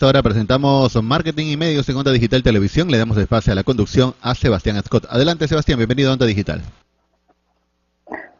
[0.00, 2.90] esta hora presentamos Marketing y Medios en Onda Digital Televisión.
[2.90, 5.04] Le damos espacio a la conducción a Sebastián Scott.
[5.10, 6.62] Adelante, Sebastián, bienvenido a Onda Digital.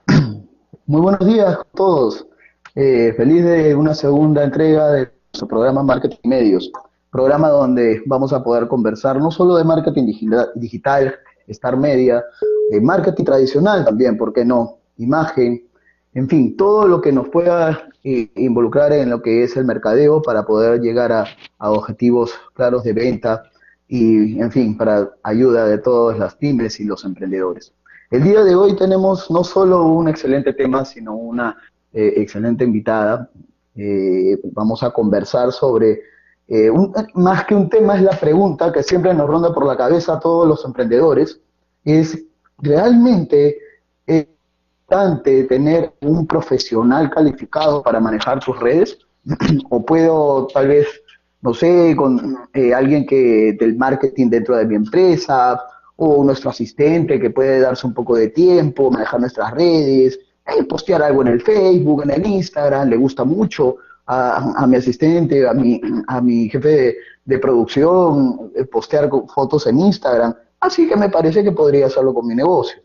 [0.86, 2.26] Muy buenos días a todos.
[2.74, 6.72] Eh, feliz de una segunda entrega de nuestro programa Marketing y Medios.
[7.10, 10.06] Programa donde vamos a poder conversar no solo de marketing
[10.54, 11.14] digital,
[11.46, 12.24] Star Media,
[12.72, 14.78] eh, marketing tradicional también, ¿por qué no?
[14.96, 15.62] Imagen,
[16.12, 20.22] en fin, todo lo que nos pueda eh, involucrar en lo que es el mercadeo
[20.22, 21.26] para poder llegar a,
[21.58, 23.44] objetivos claros de venta
[23.86, 27.72] y, en fin, para ayuda de todas las pymes y los emprendedores.
[28.10, 31.56] El día de hoy tenemos no solo un excelente tema, sino una
[31.92, 33.30] eh, excelente invitada.
[33.76, 36.00] Eh, vamos a conversar sobre,
[37.14, 40.20] más que un tema, es la pregunta que siempre nos ronda por la cabeza a
[40.20, 41.40] todos los emprendedores,
[41.84, 42.20] es
[42.58, 43.58] realmente
[45.48, 48.98] tener un profesional calificado para manejar tus redes?
[49.70, 50.86] ¿O puedo tal vez,
[51.42, 55.60] no sé, con eh, alguien que del marketing dentro de mi empresa
[55.96, 61.02] o nuestro asistente que puede darse un poco de tiempo, manejar nuestras redes, eh, postear
[61.02, 65.80] algo en el Facebook, en el Instagram, le gusta mucho a, mi asistente, a mi,
[66.08, 70.34] a mi jefe de, de producción, eh, postear fotos en Instagram.
[70.58, 72.82] Así que me parece que podría hacerlo con mi negocio.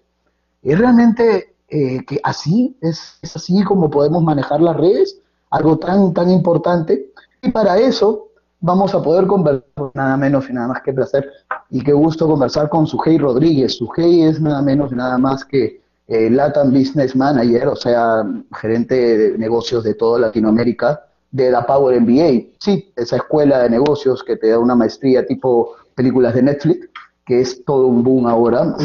[0.61, 6.13] Y realmente eh, que así es, es así como podemos manejar las redes, algo tan,
[6.13, 7.11] tan importante.
[7.41, 11.29] Y para eso vamos a poder conversar, nada menos y nada más que placer,
[11.69, 13.77] y qué gusto conversar con Sujei Rodríguez.
[13.77, 18.23] Sujei es nada menos y nada más que eh, Latin Business Manager, o sea,
[18.59, 22.55] gerente de negocios de toda Latinoamérica de la Power MBA.
[22.59, 26.89] Sí, esa escuela de negocios que te da una maestría tipo películas de Netflix,
[27.25, 28.75] que es todo un boom ahora.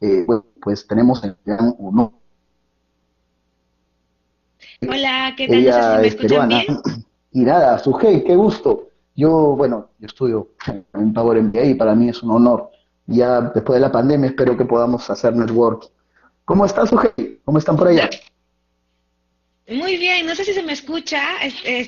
[0.00, 0.26] Eh,
[0.62, 1.22] pues tenemos
[1.78, 2.12] uno
[4.82, 5.56] Hola, ¿qué tal?
[5.56, 6.66] Ella ¿Me escuchan bien?
[7.30, 8.88] Y nada, Sujei, qué gusto.
[9.14, 10.48] Yo, bueno, yo estudio
[10.94, 12.70] en Power MBA y para mí es un honor.
[13.06, 15.90] Ya después de la pandemia espero que podamos hacer network.
[16.44, 17.38] ¿Cómo estás, Sujei?
[17.44, 18.08] ¿Cómo están por allá?
[19.68, 21.20] Muy bien, no sé si se me escucha.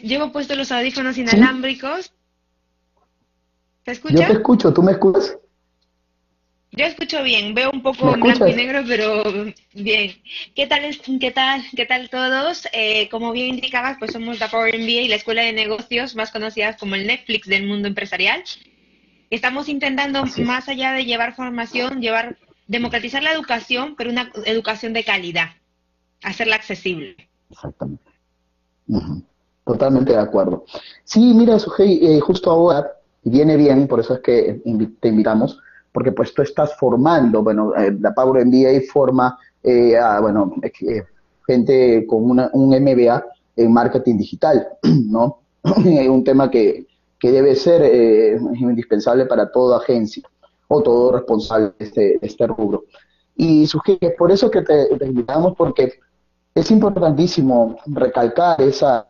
[0.03, 2.13] llevo puestos los audífonos inalámbricos.
[3.87, 4.15] ¿Se escucha?
[4.15, 5.39] Yo te escucho, ¿tú me escuchas?
[6.73, 9.25] Yo escucho bien, veo un poco blanco y negro, pero
[9.75, 10.13] bien.
[10.55, 10.83] ¿Qué tal,
[11.21, 12.69] qué tal, qué tal todos?
[12.73, 16.31] Eh, como bien indicabas, pues somos la Power MBA y la escuela de negocios más
[16.31, 18.45] conocida como el Netflix del mundo empresarial.
[19.31, 22.39] Estamos intentando, más allá de llevar formación, llevar,
[22.69, 25.51] democratizar la educación, pero una educación de calidad,
[26.23, 27.17] hacerla accesible.
[27.51, 28.05] Exactamente.
[29.67, 30.65] Totalmente de acuerdo.
[31.03, 32.93] Sí, mira, Sujei, eh, justo ahora,
[33.25, 34.61] viene bien, por eso es que
[35.01, 35.61] te invitamos,
[35.93, 41.03] porque pues tú estás formando, bueno, eh, la Power MBA forma eh, a, bueno, eh,
[41.47, 43.25] gente con una, un MBA
[43.57, 45.41] en marketing digital, ¿no?
[45.63, 46.87] un tema que,
[47.19, 50.23] que debe ser indispensable para toda agencia
[50.69, 52.85] o todo responsable de este, este rubro.
[53.37, 55.99] Y sugiere, por eso que te invitamos, porque
[56.55, 59.07] es importantísimo recalcar esa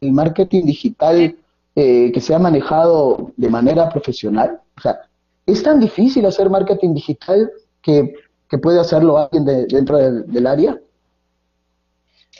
[0.00, 1.36] el marketing digital
[1.74, 4.60] eh, que se ha manejado de manera profesional?
[4.76, 5.00] O sea,
[5.46, 7.50] ¿es tan difícil hacer marketing digital
[7.82, 8.14] que,
[8.62, 10.78] puede hacerlo alguien dentro del, área?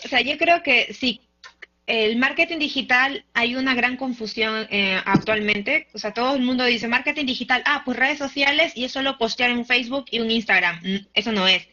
[0.04, 1.20] O sea, yo creo que sí,
[1.86, 5.88] el marketing digital hay una gran confusión eh, actualmente.
[5.94, 9.18] O sea, todo el mundo dice marketing digital, ah, pues redes sociales y es solo
[9.18, 10.80] postear en Facebook y un Instagram.
[10.82, 11.68] Mm, eso no es.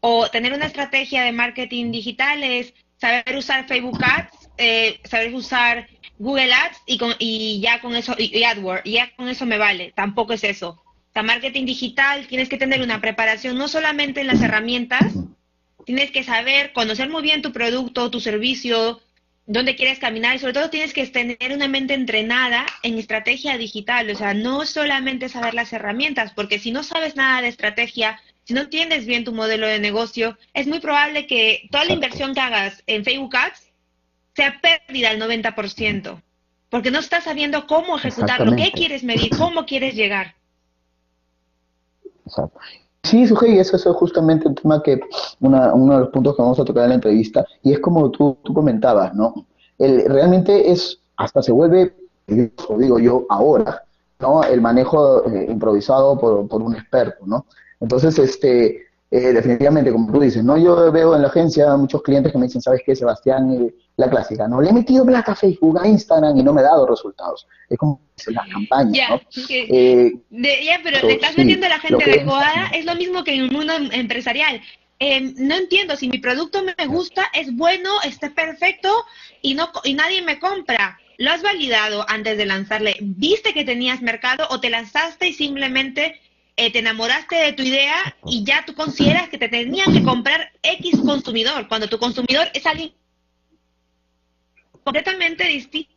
[0.00, 5.88] O tener una estrategia de marketing digital es saber usar Facebook Ads eh, saber usar
[6.18, 9.92] Google Ads y, con, y ya con eso, y, AdWords, ya con eso me vale.
[9.94, 10.82] Tampoco es eso.
[11.12, 15.14] Sea, marketing digital, tienes que tener una preparación no solamente en las herramientas,
[15.86, 19.00] tienes que saber, conocer muy bien tu producto, tu servicio,
[19.46, 24.10] dónde quieres caminar y sobre todo tienes que tener una mente entrenada en estrategia digital,
[24.10, 28.52] o sea, no solamente saber las herramientas, porque si no sabes nada de estrategia, si
[28.52, 32.40] no entiendes bien tu modelo de negocio, es muy probable que toda la inversión que
[32.40, 33.67] hagas en Facebook Ads
[34.38, 36.22] sea pérdida el 90%,
[36.70, 40.36] porque no estás sabiendo cómo ejecutarlo, qué quieres medir, cómo quieres llegar.
[42.24, 42.56] Exacto.
[43.02, 45.00] Sí, Sujei, eso es justamente el tema que,
[45.40, 48.12] una, uno de los puntos que vamos a tocar en la entrevista, y es como
[48.12, 49.44] tú, tú comentabas, ¿no?
[49.76, 51.96] El, realmente es, hasta se vuelve,
[52.28, 53.82] digo yo, ahora,
[54.20, 54.44] ¿no?
[54.44, 57.44] El manejo eh, improvisado por, por un experto, ¿no?
[57.80, 60.58] Entonces, este, eh, definitivamente, como tú dices, ¿no?
[60.58, 63.50] Yo veo en la agencia muchos clientes que me dicen, ¿sabes qué, Sebastián?
[63.52, 64.60] Eh, la clásica, ¿no?
[64.60, 67.46] Le he metido plata a Facebook, a Instagram y no me ha dado resultados.
[67.68, 69.20] Es como las campañas, ¿no?
[69.48, 73.42] Eh, ya, pero le estás metiendo a la gente adecuada, es lo mismo que en
[73.44, 74.60] un mundo empresarial.
[75.00, 78.88] em, no entiendo si mi producto me gusta, es bueno, está perfecto
[79.42, 80.98] y no y nadie me compra.
[81.18, 82.96] ¿Lo has validado antes de lanzarle?
[83.00, 86.20] ¿Viste que tenías mercado o te lanzaste y simplemente
[86.58, 90.52] eh, te enamoraste de tu idea y ya tú consideras que te tenían que comprar
[90.60, 92.92] X consumidor, cuando tu consumidor es alguien
[94.82, 95.94] completamente distinto?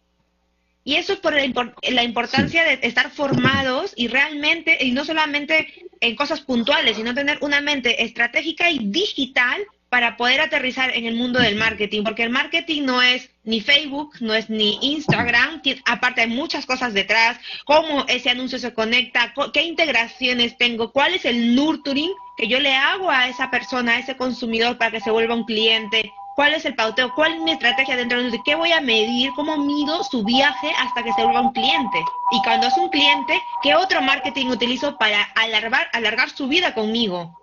[0.84, 6.16] Y eso es por la importancia de estar formados y realmente, y no solamente en
[6.16, 11.38] cosas puntuales, sino tener una mente estratégica y digital para poder aterrizar en el mundo
[11.38, 16.30] del marketing, porque el marketing no es ni Facebook, no es ni Instagram, aparte hay
[16.30, 22.12] muchas cosas detrás, cómo ese anuncio se conecta, qué integraciones tengo, cuál es el nurturing
[22.38, 25.44] que yo le hago a esa persona, a ese consumidor para que se vuelva un
[25.44, 29.32] cliente, cuál es el pauteo, cuál es mi estrategia dentro de qué voy a medir,
[29.36, 31.98] cómo mido su viaje hasta que se vuelva un cliente.
[32.32, 37.41] Y cuando es un cliente, ¿qué otro marketing utilizo para alargar, alargar su vida conmigo?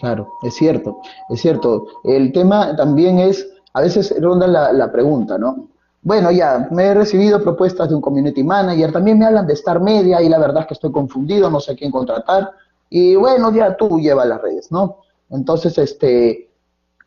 [0.00, 1.86] Claro, es cierto, es cierto.
[2.04, 5.68] El tema también es, a veces ronda la, pregunta, ¿no?
[6.02, 9.80] Bueno, ya, me he recibido propuestas de un community manager, también me hablan de Star
[9.80, 12.50] Media y la verdad es que estoy confundido, no sé quién contratar.
[12.88, 14.96] Y bueno, ya tú llevas las redes, ¿no?
[15.28, 16.50] Entonces, este,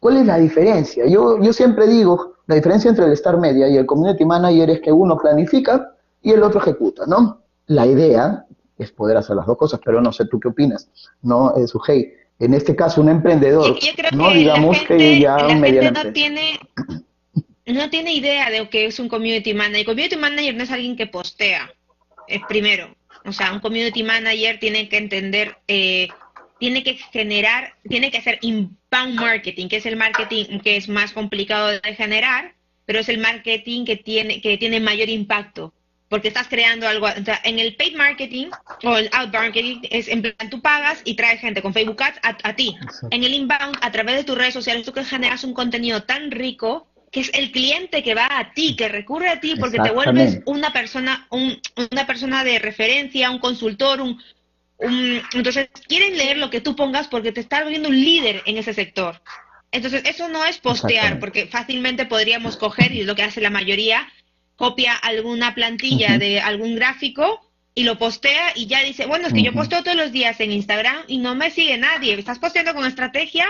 [0.04, 1.06] ¿Cuál es la diferencia?
[1.06, 4.82] Yo, yo siempre digo, la diferencia entre el Star Media y el Community Manager es
[4.82, 7.40] que uno planifica y el otro ejecuta, ¿no?
[7.68, 8.46] La idea
[8.78, 10.90] es poder hacer las dos cosas, pero no sé tú qué opinas,
[11.22, 11.56] ¿no?
[11.56, 13.78] Eh, Sujei, en este caso un emprendedor,
[14.14, 16.60] no digamos que ya la gente no tiene
[17.66, 19.86] no tiene idea de lo que es un community manager.
[19.86, 21.72] Community manager no es alguien que postea,
[22.28, 22.94] es primero.
[23.26, 26.10] O sea, un community manager tiene que entender eh,
[26.64, 31.12] tiene que generar, tiene que hacer inbound marketing, que es el marketing que es más
[31.12, 32.54] complicado de generar,
[32.86, 35.74] pero es el marketing que tiene, que tiene mayor impacto,
[36.14, 37.08] porque estás creando algo,
[37.44, 38.50] en el paid marketing
[38.84, 42.20] o el outbound marketing es en plan, tú pagas y traes gente con Facebook Ads
[42.44, 42.78] a, ti.
[43.10, 46.30] En el inbound, a través de tus redes sociales, tú que generas un contenido tan
[46.30, 49.90] rico que es el cliente que va a ti, que recurre a ti porque te
[49.90, 54.22] vuelves una persona, una persona de referencia, un consultor, un,
[55.34, 58.76] entonces, quieren leer lo que tú pongas porque te está viendo un líder en ese
[58.76, 59.20] sector.
[59.72, 63.50] Entonces, eso no es postear, porque fácilmente podríamos coger, y es lo que hace la
[63.50, 64.08] mayoría,
[64.56, 67.42] copia alguna plantilla de algún gráfico
[67.76, 70.52] y lo postea y ya dice, bueno, es que yo posteo todos los días en
[70.52, 72.14] Instagram y no me sigue nadie.
[72.14, 73.48] ¿Estás posteando con estrategia?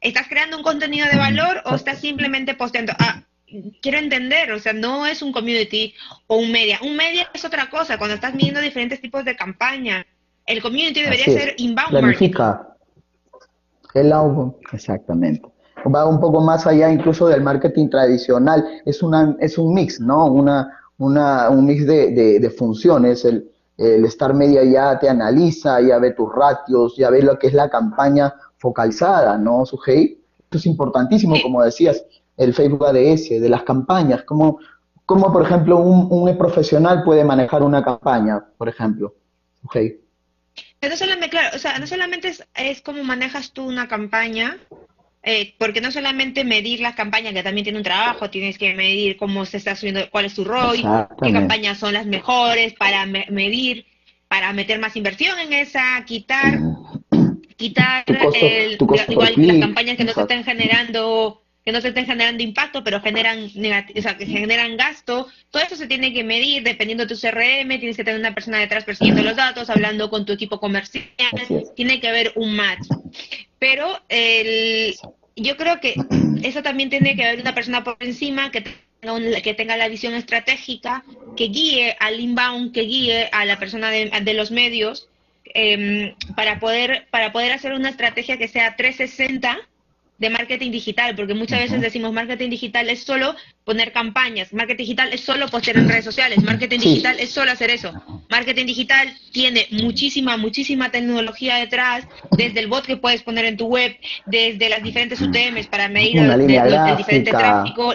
[0.00, 2.92] ¿Estás creando un contenido de valor o estás simplemente posteando?
[2.98, 3.22] Ah,
[3.80, 5.94] quiero entender, o sea, no es un community
[6.26, 6.78] o un media.
[6.82, 10.04] Un media es otra cosa, cuando estás midiendo diferentes tipos de campañas
[10.46, 12.76] el community debería ser inbound Planifica.
[13.94, 15.48] El outbound, exactamente.
[15.92, 18.64] Va un poco más allá incluso del marketing tradicional.
[18.84, 20.26] Es, una, es un mix, ¿no?
[20.26, 23.24] Una, una, un mix de, de, funciones.
[23.24, 27.48] El, el Star Media ya te analiza, ya ve tus ratios, ya ve lo que
[27.48, 30.20] es la campaña focalizada, ¿no, Sujei?
[30.38, 32.04] Esto es importantísimo, como decías,
[32.36, 34.58] el Facebook ADS, de las campañas, cómo,
[35.04, 39.14] cómo por ejemplo, un, un profesional puede manejar una campaña, por ejemplo.
[39.60, 40.04] Sujei
[40.88, 44.58] no solamente, claro, o sea, no solamente es, es cómo manejas tú una campaña,
[45.26, 49.16] eh, porque no solamente medir la campaña, que también tiene un trabajo, tienes que medir
[49.16, 50.84] cómo se está subiendo, cuál es tu ROI,
[51.22, 53.86] qué campañas son las mejores para medir,
[54.28, 56.58] para meter más inversión en esa, quitar,
[57.56, 58.76] quitar el,
[59.08, 63.00] igual las campañas que no se estén generando que no se estén generando impacto, pero
[63.00, 65.28] generan o sea, que generan gasto.
[65.50, 68.58] Todo eso se tiene que medir dependiendo de tu CRM, tienes que tener una persona
[68.58, 71.04] detrás persiguiendo los datos, hablando con tu equipo comercial,
[71.74, 72.86] tiene que haber un match.
[73.58, 74.94] Pero el,
[75.36, 75.94] yo creo que
[76.42, 80.14] eso también tiene que haber una persona por encima que tenga, que tenga la visión
[80.14, 81.04] estratégica,
[81.36, 85.08] que guíe al inbound, que guíe a la persona de, de los medios
[85.54, 89.58] eh, para, poder, para poder hacer una estrategia que sea 360
[90.24, 95.12] de marketing digital, porque muchas veces decimos marketing digital es solo poner campañas, marketing digital
[95.12, 97.92] es solo postear en redes sociales, marketing digital es solo hacer eso.
[98.30, 103.66] Marketing digital tiene muchísima, muchísima tecnología detrás, desde el bot que puedes poner en tu
[103.66, 107.92] web, desde las diferentes UTMs para medir el, diferente tráfico.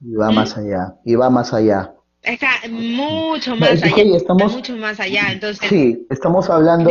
[0.00, 1.92] Y va más allá, y va más allá.
[2.22, 4.16] Está mucho más allá.
[4.16, 5.30] Estamos, mucho más allá.
[5.30, 6.90] Entonces, sí, estamos hablando...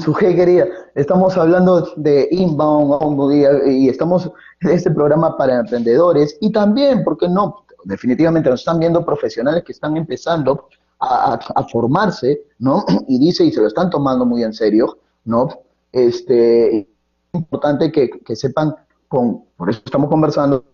[0.00, 7.02] Suje querida, estamos hablando de inbound y, estamos en este programa para emprendedores y también,
[7.04, 7.64] porque no?
[7.84, 11.38] Definitivamente nos están viendo profesionales que están empezando a,
[11.70, 12.84] formarse, ¿no?
[13.08, 15.48] Y dice, y se lo están tomando muy en serio, ¿no?
[15.92, 16.86] Este, es
[17.32, 18.74] importante que, que sepan,
[19.08, 20.64] con, por eso estamos conversando,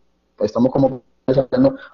[0.41, 1.03] estamos como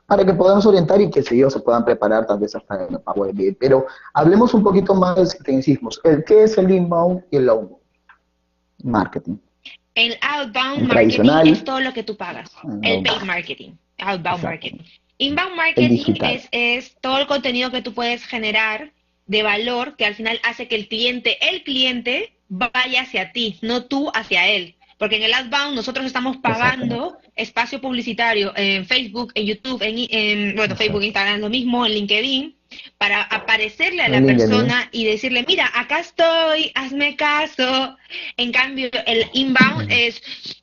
[0.07, 3.35] para que podamos orientar y que ellos se puedan preparar tal vez hasta en Power
[3.59, 6.01] Pero hablemos un poquito más de tecnicismos.
[6.05, 7.83] El, ¿Qué es el inbound y el outbound?
[8.85, 9.37] marketing.
[9.95, 12.51] El outbound marketing es todo lo que tú pagas.
[12.83, 14.81] el paid marketing, outbound marketing.
[15.19, 18.93] Inbound marketing es, es todo el contenido que tú puedes generar
[19.27, 23.85] de valor que al final hace que el cliente, el cliente, vaya hacia ti, no
[23.85, 24.75] tú hacia él.
[24.99, 30.77] Porque en el outbound nosotros estamos pagando espacio publicitario en Facebook, en YouTube, en, bueno,
[30.77, 32.57] Facebook, Instagram, lo mismo, en LinkedIn,
[32.99, 37.97] para aparecerle a la persona y decirle, mira, acá estoy, hazme caso.
[38.37, 40.23] En cambio, el inbound es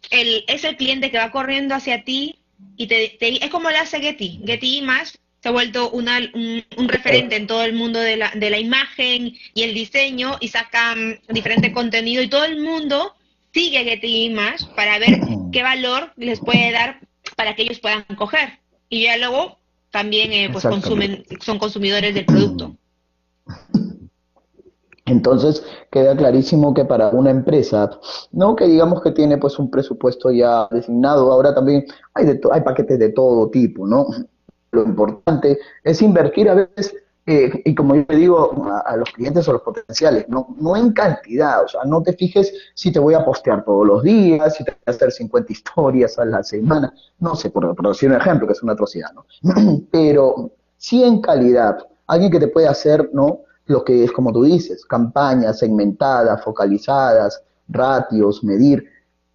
[0.09, 2.39] el, es el cliente que va corriendo hacia ti
[2.77, 4.41] y te, es como lo hace Getty.
[4.45, 8.49] Getty más se ha vuelto una, un, referente en todo el mundo de la, de
[8.49, 13.15] la imagen y el diseño y sacan diferente contenido y todo el mundo
[13.53, 15.19] sigue Getty Image para ver
[15.51, 16.99] qué valor les puede dar
[17.35, 18.59] para que ellos puedan coger.
[18.89, 19.57] Y ya luego
[19.91, 22.75] también eh, pues consumen, son consumidores del producto.
[25.05, 27.89] Entonces queda clarísimo que para una empresa,
[28.31, 32.61] no que digamos que tiene pues un presupuesto ya designado, ahora también hay de hay
[32.61, 34.05] paquetes de todo tipo, ¿no?
[34.71, 36.95] Lo importante es invertir a veces
[37.25, 40.93] eh, y como yo le digo a, los clientes o los potenciales, no, no en
[40.93, 44.63] cantidad, o sea, no te fijes si te voy a postear todos los días, si
[44.63, 48.47] te voy a hacer 50 historias a la semana, no sé, por, decir un ejemplo,
[48.47, 49.25] que es una atrocidad, ¿no?
[49.91, 53.41] Pero sí en calidad, alguien que te puede hacer, ¿no?
[53.65, 58.89] Lo que es, como tú dices, campañas segmentadas, focalizadas, ratios, medir.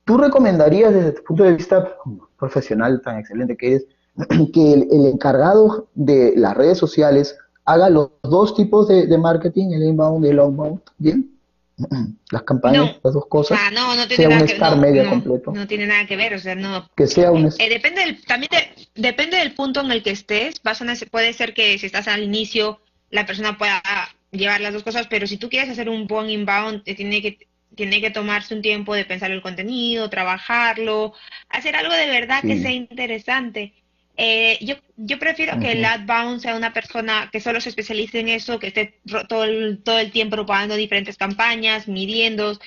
[0.05, 1.97] ¿Tú recomendarías desde tu punto de vista
[2.41, 3.87] profesional tan excelente que es,
[4.53, 10.25] que el encargado de las redes sociales haga los dos tipos de, marketing, el inbound
[10.25, 11.31] y el outbound, ¿bien?
[12.31, 13.59] Las campañas, las dos cosas.
[13.73, 15.53] no, no tiene nada que, no, completo.
[15.53, 16.89] No tiene nada que ver, o sea, no.
[16.97, 17.47] Que sea un.
[17.47, 18.51] Eh, depende del, también
[18.95, 20.63] depende del punto en el que estés.
[20.63, 22.81] Vas a, puede ser que si estás al inicio,
[23.11, 23.83] la persona pueda
[24.31, 27.39] llevar las dos cosas, pero si tú quieres hacer un buen inbound, te tiene que
[27.75, 31.13] tiene que tomarse un tiempo de pensar el contenido, trabajarlo,
[31.49, 33.75] hacer algo de verdad que sea interesante.
[34.17, 38.29] Eh, yo, yo prefiero que el outbound sea una persona que solo se especialice en
[38.29, 42.59] eso, que esté todo el, todo el tiempo propagando diferentes campañas, midiendo,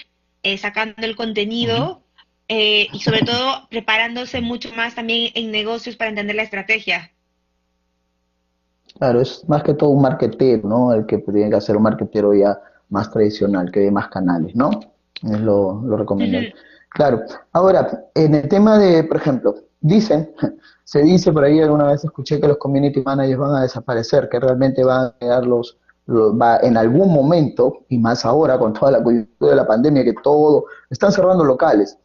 [0.44, 2.02] eh, sacando el contenido
[2.50, 7.12] eh, y sobre todo preparándose mucho más también en negocios para entender la estrategia.
[8.98, 10.94] Claro, es más que todo un marketero, ¿no?
[10.94, 12.58] El que tiene que hacer un marketero ya
[12.90, 14.70] más tradicional, que ve más canales, ¿no?
[15.24, 16.54] Es lo, lo recomendable.
[16.90, 17.24] Claro.
[17.52, 20.34] Ahora, en el tema de, por ejemplo, dicen
[20.88, 24.40] se dice por ahí, alguna vez escuché que los community managers van a desaparecer, que
[24.40, 25.78] realmente van a quedar los,
[26.10, 30.14] va, en algún momento, y más ahora con toda la coyuntura de la pandemia, que
[30.24, 31.98] todo, están cerrando locales,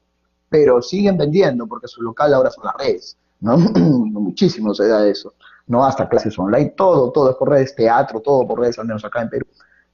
[0.48, 3.56] pero siguen vendiendo porque su local ahora son las redes, ¿no?
[3.76, 5.32] Muchísimo se da eso,
[5.68, 5.84] ¿no?
[5.84, 9.22] Hasta clases online, todo, todo es por redes, teatro, todo por redes, al menos acá
[9.22, 9.46] en Perú.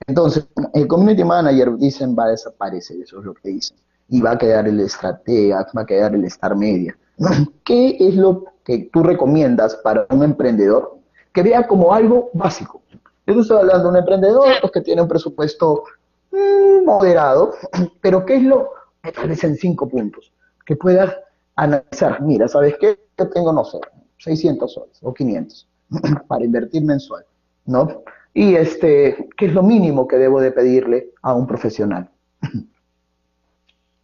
[0.07, 3.76] Entonces, el community manager, dicen, va a desaparecer, eso es lo que dicen,
[4.09, 6.97] y va a quedar el estratega, va a quedar el star media.
[7.65, 10.99] ¿Qué es lo que tú recomiendas para un emprendedor
[11.33, 12.83] que vea como algo básico?
[13.27, 15.85] Yo estoy hablando de un emprendedor pues, que tiene un presupuesto
[16.31, 17.53] mm, moderado,
[18.00, 18.71] pero ¿qué es lo
[19.03, 20.33] que parece en cinco puntos?
[20.65, 21.15] Que puedas
[21.57, 22.99] analizar, mira, ¿sabes qué?
[23.19, 23.79] Yo tengo, no sé,
[24.19, 25.69] 600 soles o 500
[26.29, 27.25] para invertir mensual,
[27.67, 28.03] ¿no?
[28.33, 32.09] Y este, ¿qué es lo mínimo que debo de pedirle a un profesional?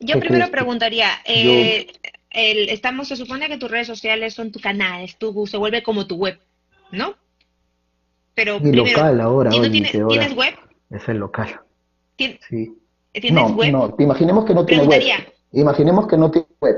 [0.00, 1.86] Yo primero preguntaría, eh,
[2.30, 6.06] el, estamos, se supone que tus redes sociales son tu canal, tu, se vuelve como
[6.06, 6.38] tu web,
[6.90, 7.14] ¿no?
[8.34, 10.54] Pero Mi local ahora, ¿y no tienes, ¿tienes web?
[10.90, 11.60] Es el local.
[12.18, 12.72] sí.
[13.12, 13.70] ¿Tienes web?
[13.70, 15.02] No, imaginemos que no tiene web.
[15.52, 16.76] Imaginemos que no tiene web.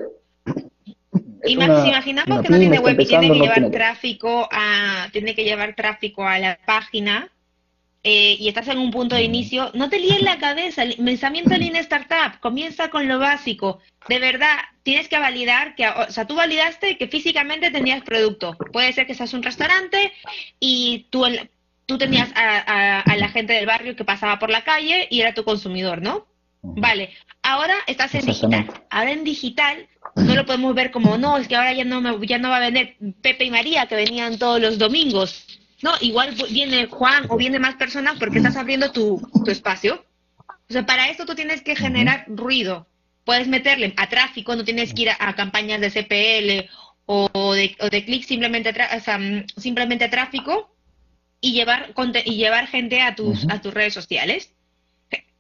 [1.47, 6.27] imaginamos que no tiene web y tiene que llevar tráfico a, tiene que llevar tráfico
[6.27, 7.31] a la página
[8.03, 10.85] eh, y estás en un punto de inicio, no te líes la cabeza.
[10.85, 13.81] El pensamiento de Lean Startup comienza con lo básico.
[14.09, 18.57] De verdad, tienes que validar que, o sea, tú validaste que físicamente tenías producto.
[18.73, 20.13] Puede ser que seas un restaurante
[20.61, 21.27] y tú,
[21.87, 25.43] tú tenías a, la gente del barrio que pasaba por la calle y era tu
[25.43, 26.27] consumidor, ¿no?
[26.63, 27.11] Vale,
[27.43, 28.71] ahora estás en digital.
[28.89, 32.25] Ahora en digital no lo podemos ver como, no, es que ahora ya no, me,
[32.27, 36.35] ya no va a vender Pepe y María que venían todos los domingos no, igual
[36.51, 40.05] viene Juan o viene más personas porque estás abriendo tu, espacio.
[40.69, 42.87] O sea, para eso tú tienes que generar ruido.
[43.25, 46.71] Puedes meterle a tráfico, no tienes que ir a, campañas de CPL
[47.07, 48.75] o de, o de clic, simplemente,
[49.57, 50.75] simplemente a tráfico
[51.41, 51.93] y llevar,
[52.25, 54.53] y llevar gente a tus, a tus redes sociales.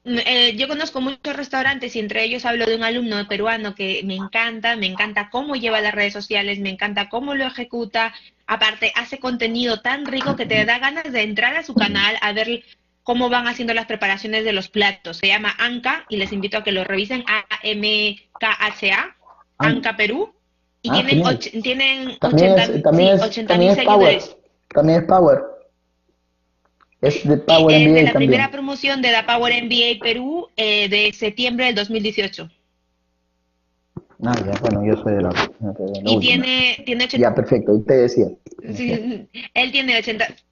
[0.08, 4.14] Eh, yo conozco muchos restaurantes y entre ellos hablo de un alumno peruano que me
[4.14, 8.14] encanta, me encanta cómo lleva las redes sociales, me encanta cómo lo ejecuta,
[8.46, 12.32] aparte hace contenido tan rico que te da ganas de entrar a su canal a
[12.32, 12.62] ver
[13.02, 15.18] cómo van haciendo las preparaciones de los platos.
[15.18, 19.16] Se llama ANCA y les invito a que lo revisen, A-M-K-H-A,
[19.58, 20.32] ANCA Perú.
[20.82, 22.52] Y ah, tienen, tienen también
[23.20, 24.36] 80, también seguidores.
[24.68, 25.42] También es Power.
[27.00, 31.12] Es de Power es de la primera promoción de la Power NBA Perú eh, de
[31.12, 32.50] septiembre del 2018.
[34.24, 35.50] Ah, ya, bueno, yo soy de la.
[36.04, 38.26] y tiene, tiene Ya, perfecto, y te decía.
[38.62, 40.02] él tiene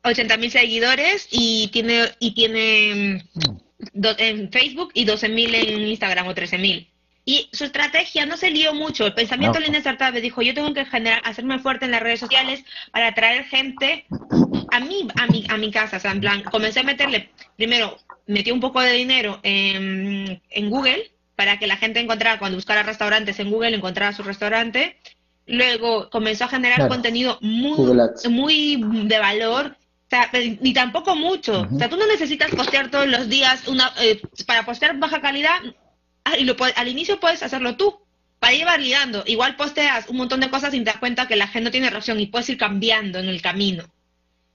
[0.02, 6.26] 80 mil seguidores y tiene y tiene mm, en Facebook y 12 mil en Instagram
[6.26, 6.88] o 13 mil.
[7.26, 9.06] Y su estrategia no se lió mucho.
[9.06, 12.62] El pensamiento de Línea dijo, yo tengo que generar, hacerme fuerte en las redes sociales
[12.92, 14.04] para atraer gente
[14.70, 15.96] a mí, a mi, a mi casa.
[15.96, 20.70] O sea, en plan, comencé a meterle, primero, metí un poco de dinero en, en
[20.70, 24.96] Google para que la gente encontrara, cuando buscara restaurantes en Google, encontrara su restaurante.
[25.46, 31.68] Luego comenzó a generar contenido muy, muy de valor, o sea, ni tampoco mucho.
[31.72, 35.60] O sea, tú no necesitas postear todos los días una, eh, para postear baja calidad.
[36.24, 37.98] Ah, y lo, al inicio puedes hacerlo tú,
[38.38, 39.24] para ir validando.
[39.26, 42.20] Igual posteas un montón de cosas sin dar cuenta que la gente no tiene reacción
[42.20, 43.84] y puedes ir cambiando en el camino.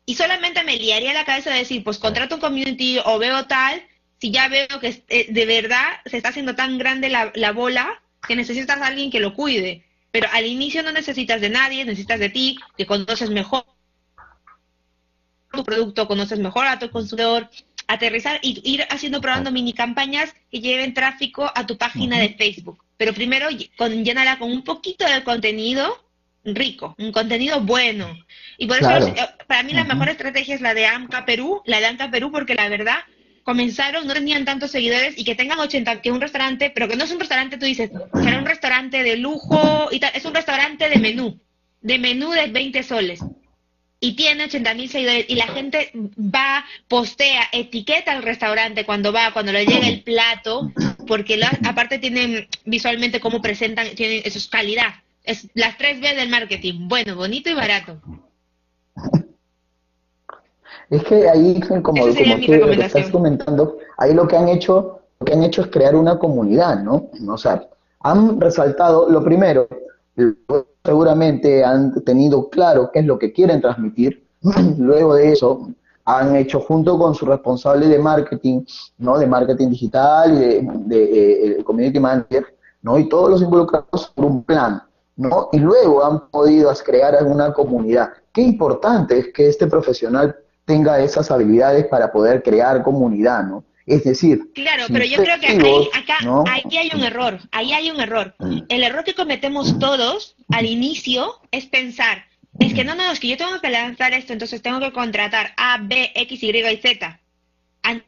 [0.05, 3.83] Y solamente me liaría la cabeza de decir, pues contrato un community o veo tal,
[4.19, 8.01] si ya veo que eh, de verdad se está haciendo tan grande la, la bola
[8.27, 9.85] que necesitas a alguien que lo cuide.
[10.11, 13.65] Pero al inicio no necesitas de nadie, necesitas de ti, que conoces mejor
[15.51, 17.49] tu producto, conoces mejor a tu consumidor,
[17.87, 22.83] aterrizar y ir haciendo, probando mini campañas que lleven tráfico a tu página de Facebook.
[22.97, 23.47] Pero primero
[23.77, 26.05] con, llénala con un poquito de contenido
[26.43, 28.17] rico, un contenido bueno.
[28.57, 29.15] Y por eso, eh,
[29.47, 32.55] para mí la mejor estrategia es la de AMCA Perú, la de AMCA Perú, porque
[32.55, 32.99] la verdad
[33.49, 37.05] comenzaron, no tenían tantos seguidores y que tengan 80, que un restaurante, pero que no
[37.05, 40.87] es un restaurante, tú dices, será un restaurante de lujo y tal, es un restaurante
[40.87, 41.39] de menú,
[41.81, 43.21] de menú de 20 soles.
[43.99, 49.33] Y tiene 80 mil seguidores y la gente va, postea, etiqueta al restaurante cuando va,
[49.33, 50.71] cuando le llega el plato,
[51.07, 54.93] porque aparte tienen visualmente cómo presentan, tienen, eso es calidad.
[55.23, 57.99] Es las tres B del marketing, bueno, bonito y barato.
[60.89, 62.11] Es que ahí, como, como tú
[62.81, 66.83] estás comentando, ahí lo que han hecho, lo que han hecho es crear una comunidad,
[66.83, 67.09] ¿no?
[67.27, 67.67] O sea,
[68.01, 69.67] han resaltado, lo primero,
[70.83, 74.25] seguramente han tenido claro qué es lo que quieren transmitir,
[74.77, 75.69] luego de eso
[76.05, 78.63] han hecho junto con su responsable de marketing,
[78.97, 79.19] ¿no?
[79.19, 82.47] De marketing digital y de, de, eh, community manager,
[82.81, 82.97] ¿no?
[82.97, 84.81] Y todos los involucrados por un plan,
[85.17, 85.49] ¿no?
[85.51, 88.09] Y luego han podido crear una comunidad.
[88.33, 90.35] Qué importante es que este profesional
[90.69, 93.63] tenga esas habilidades para poder crear comunidad, ¿no?
[93.87, 96.19] Es decir, claro, pero yo creo que acá,
[96.55, 98.35] aquí hay un error, ahí hay un error.
[98.37, 98.59] Mm.
[98.69, 102.25] El error que cometemos todos al inicio es pensar,
[102.59, 105.53] es que no, no, es que yo tengo que lanzar esto, entonces tengo que contratar
[105.57, 107.19] A, B, X, Y y Z
[107.81, 108.05] antes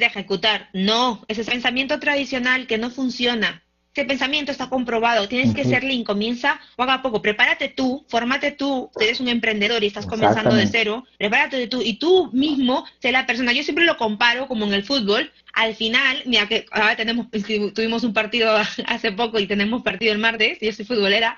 [0.00, 0.70] de ejecutar.
[0.72, 3.62] No, ese es pensamiento tradicional que no funciona.
[3.98, 8.52] Ese pensamiento está comprobado, tienes que ser lean, comienza poco a poco, prepárate tú, formate
[8.52, 13.10] tú, eres un emprendedor y estás comenzando de cero, prepárate tú y tú mismo sé
[13.10, 13.52] la persona.
[13.52, 17.26] Yo siempre lo comparo como en el fútbol, al final, mira que ahora tenemos,
[17.74, 18.56] tuvimos un partido
[18.86, 21.36] hace poco y tenemos partido el martes, yo soy futbolera,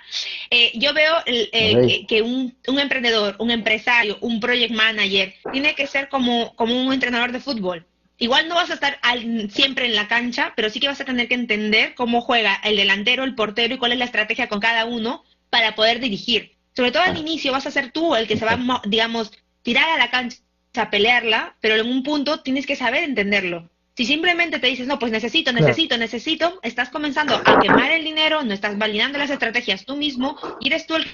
[0.50, 5.86] eh, yo veo eh, que, un, un, emprendedor, un empresario, un project manager, tiene que
[5.86, 7.86] ser como, como un entrenador de fútbol.
[8.20, 9.00] Igual no vas a estar
[9.48, 12.76] siempre en la cancha, pero sí que vas a tener que entender cómo juega el
[12.76, 16.52] delantero, el portero y cuál es la estrategia con cada uno para poder dirigir.
[16.76, 19.96] Sobre todo al inicio vas a ser tú el que se va, digamos, tirar a
[19.96, 20.36] la cancha
[20.76, 23.70] a pelearla, pero en un punto tienes que saber entenderlo.
[23.96, 28.42] Si simplemente te dices, no, pues necesito, necesito, necesito, estás comenzando a quemar el dinero,
[28.42, 31.10] no estás validando las estrategias tú mismo y eres tú el que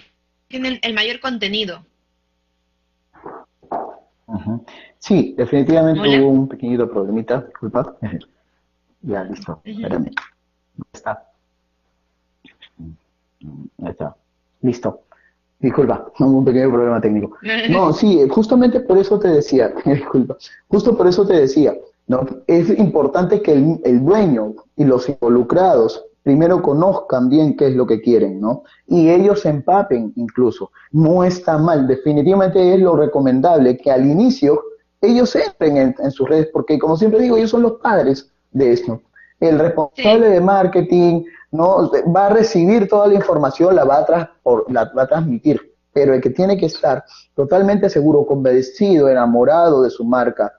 [0.48, 1.86] tiene el, mayor contenido.
[5.06, 7.96] Sí, definitivamente hubo un pequeñito problemita, disculpa.
[9.02, 10.10] ya, listo, espérame.
[10.92, 11.24] Está.
[13.84, 14.16] Ahí está.
[14.62, 15.02] Listo.
[15.60, 17.36] Disculpa, un pequeño problema técnico.
[17.70, 21.72] No, sí, justamente por eso te decía, disculpa, justo por eso te decía,
[22.08, 22.26] ¿no?
[22.48, 27.86] Es importante que el, el, dueño y los involucrados primero conozcan bien qué es lo
[27.86, 28.64] que quieren, ¿no?
[28.88, 30.72] Y ellos se empapen incluso.
[30.90, 34.60] No está mal, definitivamente es lo recomendable que al inicio
[35.00, 39.00] ellos entren en, sus redes, porque como siempre digo, ellos son los padres de esto.
[39.40, 44.30] El responsable de marketing no va a recibir toda la información, la va, a
[44.68, 45.60] la va a transmitir,
[45.92, 47.04] pero el que tiene que estar
[47.34, 50.52] totalmente seguro, convencido, enamorado de su marca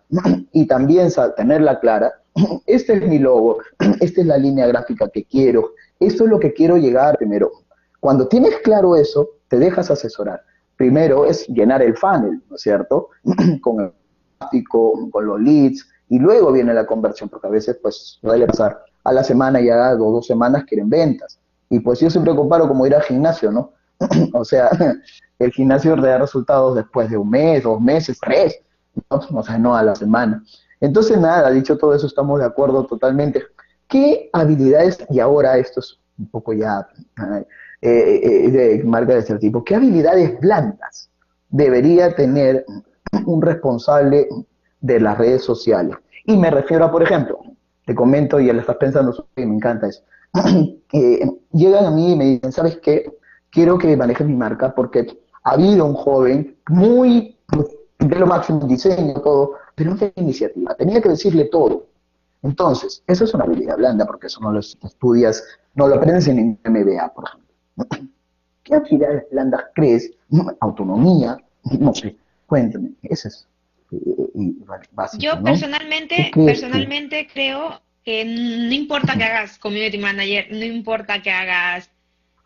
[0.52, 2.14] y también tenerla clara,
[2.66, 3.60] este es mi logo,
[4.00, 7.52] esta es la línea gráfica que quiero, esto es lo que quiero llegar primero.
[8.00, 10.42] Cuando tienes claro eso, te dejas asesorar.
[10.76, 13.10] Primero es llenar el funnel, ¿no es cierto?
[13.62, 14.07] Con tráfico,
[14.70, 19.12] con los leads, y luego viene la conversión, porque a veces pues suele pasar a
[19.12, 21.40] la semana ya o dos semanas quieren ventas.
[21.70, 23.72] Y pues yo siempre comparo como ir al gimnasio, ¿no?
[24.34, 24.70] o sea,
[25.40, 28.60] el gimnasio te da resultados después de un mes, dos meses, tres,
[29.10, 29.22] ¿no?
[29.40, 30.44] o sea, no a la semana.
[30.80, 33.44] Entonces, nada, dicho todo eso, estamos de acuerdo totalmente.
[33.88, 36.88] ¿Qué habilidades, y ahora esto es un poco ya
[37.82, 41.10] eh, eh, de marca de este tipo, qué habilidades blandas
[41.50, 42.66] debería tener
[43.26, 44.28] un responsable
[44.82, 45.96] de las redes sociales?
[46.26, 47.40] Y me refiero a, por ejemplo,
[47.86, 50.04] te comento y ya lo estás pensando, me encanta eso.
[51.54, 53.12] llegan a mí y me dicen, ¿sabes qué?
[53.50, 55.08] Quiero que manejes mi marca porque
[55.44, 57.38] ha habido un joven muy
[58.00, 61.86] de lo máximo diseño, todo, pero no tenía iniciativa, tenía que decirle todo.
[62.44, 65.44] Entonces, eso es una habilidad blanda porque eso no lo estudias,
[65.76, 68.08] no lo aprendes en MBA, por ejemplo.
[68.64, 70.12] ¿Qué habilidades blandas crees?
[70.60, 71.38] Autonomía,
[71.80, 73.48] no sé, cuéntame, eso es
[75.18, 81.90] yo personalmente, personalmente creo que no importa que hagas community manager, no importa que hagas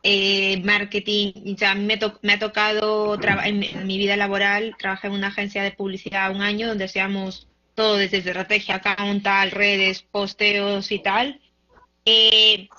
[0.03, 5.27] eh, marketing, ya me, me ha tocado en, en, mi vida laboral, trabajé en una
[5.27, 10.99] agencia de publicidad un año donde hacíamos todo desde estrategia, account, tal, redes, posteos y
[10.99, 11.39] tal.
[12.05, 12.69] Eh,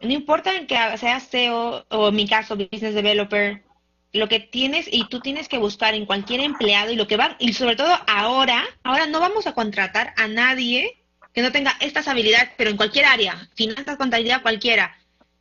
[0.00, 3.62] no importa que seas SEO o en mi caso business developer,
[4.12, 7.36] lo que tienes y tú tienes que buscar en cualquier empleado y lo que va
[7.38, 10.96] y sobre todo ahora, ahora no vamos a contratar a nadie
[11.32, 14.96] que no tenga estas habilidades, pero en cualquier área, finanzas, contabilidad, cualquiera.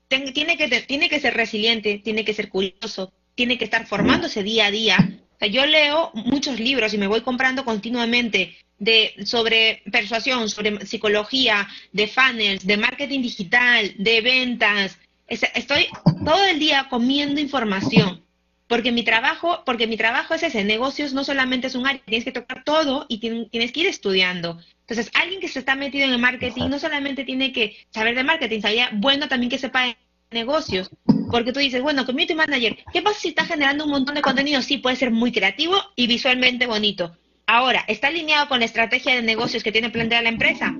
[0.07, 4.67] tiene que tiene que ser resiliente, tiene que ser curioso, tiene que estar formándose día
[4.67, 4.97] a día.
[5.33, 10.85] O sea, yo leo muchos libros y me voy comprando continuamente de sobre persuasión, sobre
[10.85, 14.97] psicología, de funnels, de marketing digital, de ventas.
[15.27, 15.87] Estoy
[16.23, 18.23] todo el día comiendo información
[18.69, 22.23] porque mi trabajo, porque mi trabajo es ese, negocios no solamente es un área, tienes
[22.23, 24.59] que tocar todo y tienes que ir estudiando.
[24.81, 28.23] Entonces, alguien que se está metido en el marketing no solamente tiene que saber de
[28.23, 29.97] marketing, sabía bueno también que sepa de
[30.29, 30.91] negocios,
[31.31, 34.61] porque tú dices, bueno, community manager, ¿qué pasa si está generando un montón de contenido?
[34.61, 37.17] Sí, puede ser muy creativo y visualmente bonito.
[37.47, 40.75] Ahora, ¿está alineado con la estrategia de negocios que tiene planteada la empresa?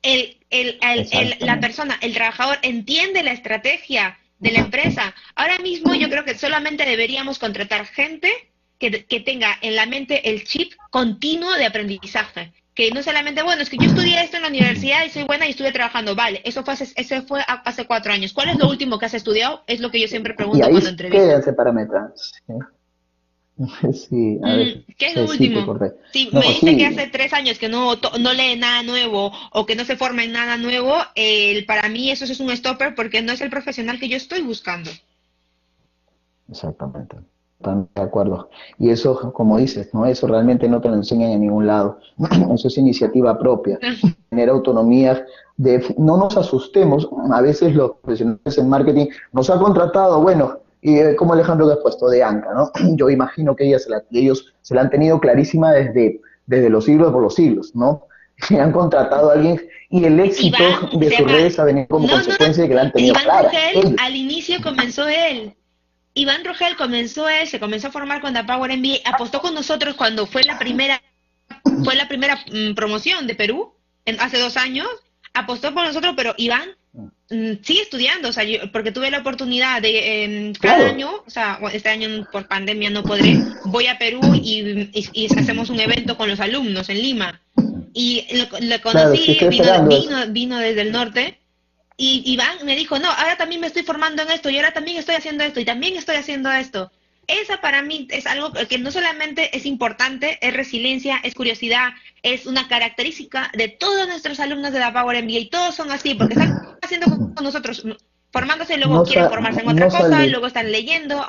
[0.00, 5.14] El, el, el, la persona, el trabajador, entiende la estrategia de la empresa.
[5.36, 8.28] Ahora mismo yo creo que solamente deberíamos contratar gente
[8.78, 12.52] que, que tenga en la mente el chip continuo de aprendizaje.
[12.74, 15.46] Que no solamente, bueno, es que yo estudié esto en la universidad y soy buena
[15.46, 16.16] y estuve trabajando.
[16.16, 18.32] Vale, eso fue hace, eso fue hace cuatro años.
[18.32, 19.62] ¿Cuál es lo último que has estudiado?
[19.66, 21.36] Es lo que yo siempre pregunto cuando entrevisto.
[21.36, 21.98] ese parámetro.
[22.16, 22.54] Sí,
[23.58, 24.78] a ver.
[24.78, 25.78] Mm, ¿Qué es lo último?
[26.12, 29.76] Si me dice que hace tres años que no, no lee nada nuevo o que
[29.76, 33.32] no se forma en nada nuevo, el, para mí eso es un stopper porque no
[33.32, 34.90] es el profesional que yo estoy buscando.
[36.50, 37.16] Exactamente.
[37.58, 38.50] Están de acuerdo.
[38.78, 40.04] Y eso, como dices, ¿no?
[40.04, 42.00] Eso realmente no te lo enseñan en ningún lado.
[42.52, 43.78] Eso es iniciativa propia.
[44.30, 45.24] Tener autonomía
[45.56, 45.94] de...
[45.96, 47.08] No nos asustemos.
[47.32, 51.74] A veces los profesionales en marketing nos han contratado, bueno, y eh, como Alejandro que
[51.74, 52.70] ha puesto de Anca, ¿no?
[52.96, 57.22] Yo imagino que ellas, ellos se la han tenido clarísima desde, desde los siglos por
[57.22, 58.06] los siglos, ¿no?
[58.48, 60.64] Se han contratado a alguien y el éxito
[60.98, 64.16] de sus redes ha venido como consecuencia de que la han tenido Iván Rogel, al
[64.16, 65.54] inicio comenzó él.
[66.14, 69.94] Iván Rogel comenzó él, se comenzó a formar con The Power NBA, apostó con nosotros
[69.94, 71.00] cuando fue la primera
[71.84, 73.74] fue la primera mm, promoción de Perú
[74.06, 74.88] en, hace dos años,
[75.34, 80.24] apostó por nosotros, pero Iván Mm, sigue estudiando, o sea, porque tuve la oportunidad de
[80.24, 84.90] em, cada año, o sea, este año por pandemia no podré, voy a Perú y,
[85.38, 87.40] hacemos un evento con los alumnos en Lima.
[87.94, 91.38] Y lo, conocí, vino, vino, desde el norte,
[91.96, 94.98] y Iván me dijo, no, ahora también me estoy formando en esto, y ahora también
[94.98, 96.92] estoy haciendo esto, y también estoy haciendo esto.
[97.26, 101.90] Esa para mí es algo que no solamente es importante, es resiliencia, es curiosidad,
[102.22, 106.14] es una característica de todos nuestros alumnos de la Power MBA y todos son así
[106.14, 107.86] porque están haciendo con nosotros,
[108.32, 111.24] formándose y luego quieren formarse en otra cosa y luego están leyendo.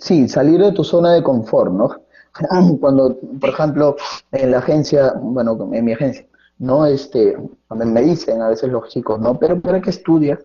[0.00, 1.88] Sí, salir de tu zona de confort, ¿no?
[2.80, 3.96] Cuando, por ejemplo,
[4.32, 6.26] en la agencia, bueno, en mi agencia,
[6.58, 6.86] ¿no?
[6.86, 9.38] Este, cuando me dicen a veces los chicos, ¿no?
[9.38, 10.38] Pero ¿para qué estudias?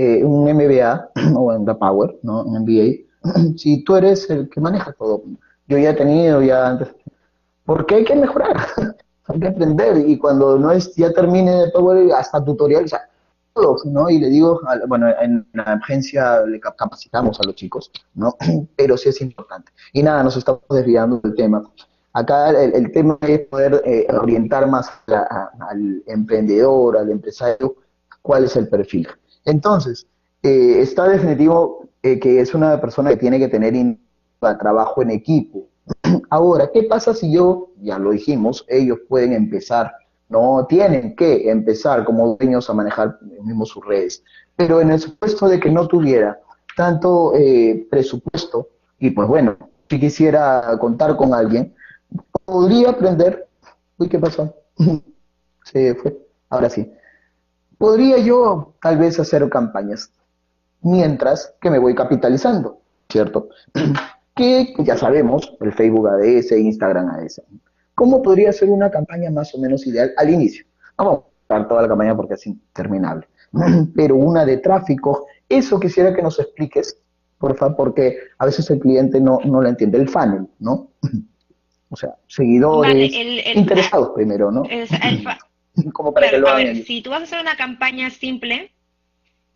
[0.00, 2.44] Eh, un MBA o The Power, ¿no?
[2.44, 5.24] Un MBA, si tú eres el que maneja todo.
[5.66, 6.94] Yo ya he tenido, ya antes.
[7.64, 8.56] Porque hay que mejorar,
[9.26, 10.08] hay que aprender.
[10.08, 12.92] Y cuando no es, ya termine de Power, hasta tutoriales,
[13.54, 14.08] todos, ¿no?
[14.08, 18.36] Y le digo, bueno, en la agencia le capacitamos a los chicos, ¿no?
[18.76, 19.72] Pero sí es importante.
[19.92, 21.68] Y nada, nos estamos desviando del tema.
[22.12, 27.74] Acá el, tema es poder eh, orientar más al emprendedor, al empresario,
[28.22, 29.08] cuál es el perfil.
[29.48, 30.06] Entonces,
[30.42, 33.74] eh, está definitivo eh, que es una persona que tiene que tener
[34.40, 35.66] trabajo en equipo,
[36.30, 39.92] Ahora, ¿qué pasa si yo, ya lo dijimos, ellos pueden empezar,
[40.28, 44.22] no tienen que empezar como dueños a manejar mismo sus redes,
[44.56, 46.38] pero en el supuesto de que no tuviera
[46.76, 49.56] tanto eh, presupuesto, y pues bueno,
[49.88, 51.74] si quisiera contar con alguien,
[52.44, 53.48] podría aprender,
[53.96, 54.54] uy, ¿qué pasó?
[55.64, 56.16] Se fue,
[56.50, 56.90] ahora sí.
[57.78, 60.12] Podría yo tal vez hacer campañas,
[60.82, 63.48] mientras que me voy capitalizando, ¿cierto?
[64.34, 67.42] que ya sabemos, el Facebook ADS, Instagram ADS.
[67.94, 70.64] ¿Cómo podría ser una campaña más o menos ideal al inicio?
[70.96, 73.28] Vamos a dar toda la campaña porque es interminable.
[73.94, 76.98] Pero una de tráfico, eso quisiera que nos expliques,
[77.38, 80.90] por favor, porque a veces el cliente no, no lo entiende, el funnel, ¿no?
[81.90, 83.10] O sea, seguidores,
[83.54, 84.62] interesados primero, ¿no?
[85.92, 88.72] Como para que lo a ver, si tú vas a hacer una campaña simple,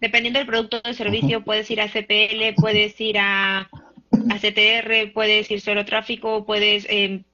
[0.00, 3.68] dependiendo del producto o del servicio, puedes ir a CPL, puedes ir a
[4.30, 7.24] a CTR, puedes ir solo tráfico, puedes, eh,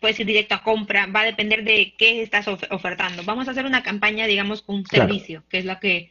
[0.00, 3.22] puedes ir directo a compra, va a depender de qué estás ofertando.
[3.24, 6.10] Vamos a hacer una campaña, digamos, con un servicio, que es lo que,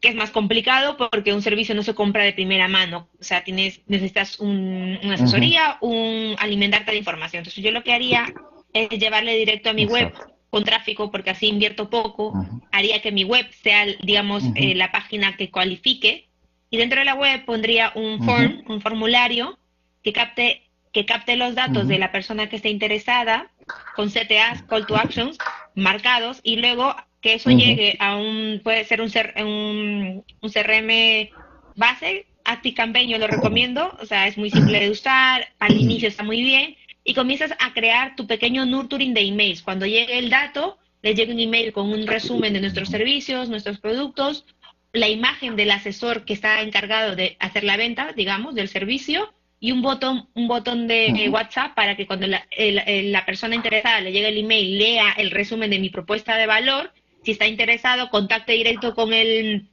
[0.00, 3.08] que, es más complicado porque un servicio no se compra de primera mano.
[3.20, 7.40] O sea, tienes, necesitas una asesoría, un alimentarte de información.
[7.40, 8.32] Entonces yo lo que haría
[8.72, 10.12] es llevarle directo a mi web
[10.50, 12.34] con tráfico, porque así invierto poco,
[12.72, 16.28] haría que mi web sea, digamos, eh, la página que cualifique,
[16.70, 19.58] y dentro de la web pondría un form, un formulario,
[20.02, 23.50] que capte, que capte los datos de la persona que esté interesada
[23.94, 25.38] con CTAs, call to actions,
[25.74, 29.10] marcados, y luego que eso llegue a un, puede ser un,
[29.44, 31.30] un, un CRM
[31.76, 36.22] base, ActiveCampaign yo lo recomiendo, o sea, es muy simple de usar, al inicio está
[36.22, 39.62] muy bien, y comienzas a crear tu pequeño nurturing de emails.
[39.62, 43.78] Cuando llegue el dato, le llega un email con un resumen de nuestros servicios, nuestros
[43.78, 44.44] productos,
[44.92, 49.72] la imagen del asesor que está encargado de hacer la venta, digamos, del servicio, y
[49.72, 54.28] un botón, un botón de WhatsApp para que cuando la, la, persona interesada le llegue
[54.28, 58.94] el email, lea el resumen de mi propuesta de valor, si está interesado, contacte directo
[58.94, 59.68] con el,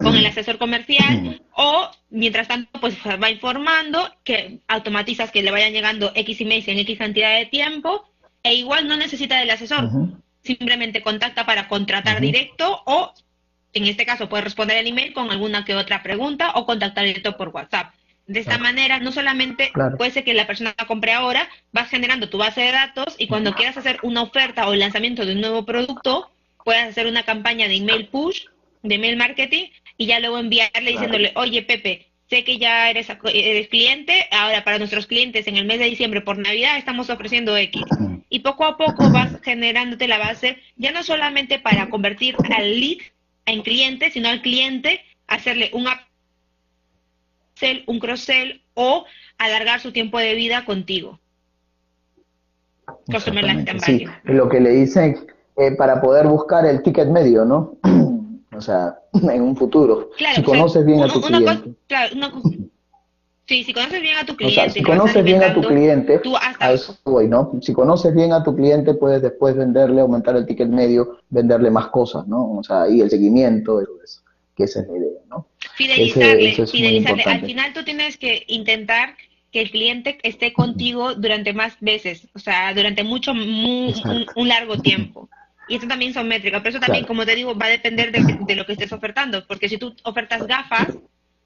[0.00, 5.72] con el asesor comercial o mientras tanto pues va informando que automatizas que le vayan
[5.72, 8.10] llegando X emails en X cantidad de tiempo
[8.42, 9.90] e igual no necesita del asesor,
[10.42, 13.12] simplemente contacta para contratar directo o
[13.72, 17.36] en este caso puede responder el email con alguna que otra pregunta o contactar directo
[17.36, 17.94] por WhatsApp.
[18.26, 22.38] De esta manera, no solamente puede ser que la persona compre ahora, vas generando tu
[22.38, 25.64] base de datos y cuando quieras hacer una oferta o el lanzamiento de un nuevo
[25.66, 26.30] producto,
[26.64, 28.44] puedes hacer una campaña de email push,
[28.82, 29.66] de email marketing,
[30.00, 34.78] y ya luego enviarle diciéndole, oye Pepe, sé que ya eres, eres cliente, ahora para
[34.78, 37.82] nuestros clientes en el mes de diciembre por Navidad estamos ofreciendo X.
[38.30, 42.96] Y poco a poco vas generándote la base, ya no solamente para convertir al lead
[43.44, 45.86] en cliente, sino al cliente hacerle un
[47.52, 49.04] upsell, un cross-sell o
[49.36, 51.20] alargar su tiempo de vida contigo.
[53.84, 55.26] Sí, lo que le dicen
[55.58, 57.76] eh, para poder buscar el ticket medio, ¿no?
[58.60, 60.10] O sea, en un futuro.
[60.34, 61.74] si conoces bien a tu cliente.
[61.86, 62.14] claro,
[63.46, 64.70] Sí, si conoces bien a tu cliente.
[64.70, 66.20] si conoces bien a tu cliente,
[66.60, 67.58] a eso voy, ¿no?
[67.60, 71.88] Si conoces bien a tu cliente, puedes después venderle, aumentar el ticket medio, venderle más
[71.88, 72.52] cosas, ¿no?
[72.52, 74.22] O sea, y el seguimiento, eso,
[74.54, 75.48] que esa es la idea, ¿no?
[75.74, 77.24] Fidelizarle, fidelizarle.
[77.24, 79.16] Al final tú tienes que intentar
[79.50, 85.28] que el cliente esté contigo durante más veces, o sea, durante mucho, un, largo tiempo.
[85.70, 88.38] Y eso también son métricas, pero eso también, como te digo, va a depender de,
[88.40, 90.88] de lo que estés ofertando, porque si tú ofertas gafas,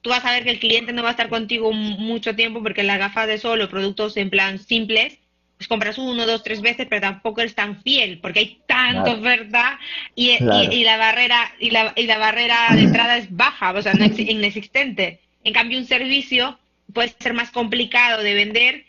[0.05, 2.83] tú vas a ver que el cliente no va a estar contigo mucho tiempo porque
[2.83, 5.19] las gafas de sol o productos en plan simples,
[5.57, 9.79] pues compras uno, dos, tres veces, pero tampoco eres tan fiel porque hay tanto, ¿verdad?
[10.15, 10.39] Y,
[10.85, 15.21] la barrera y la, y la barrera de entrada es baja, o sea, no inexistente.
[15.43, 16.59] En cambio, un servicio
[16.93, 18.85] puede ser más complicado de vender,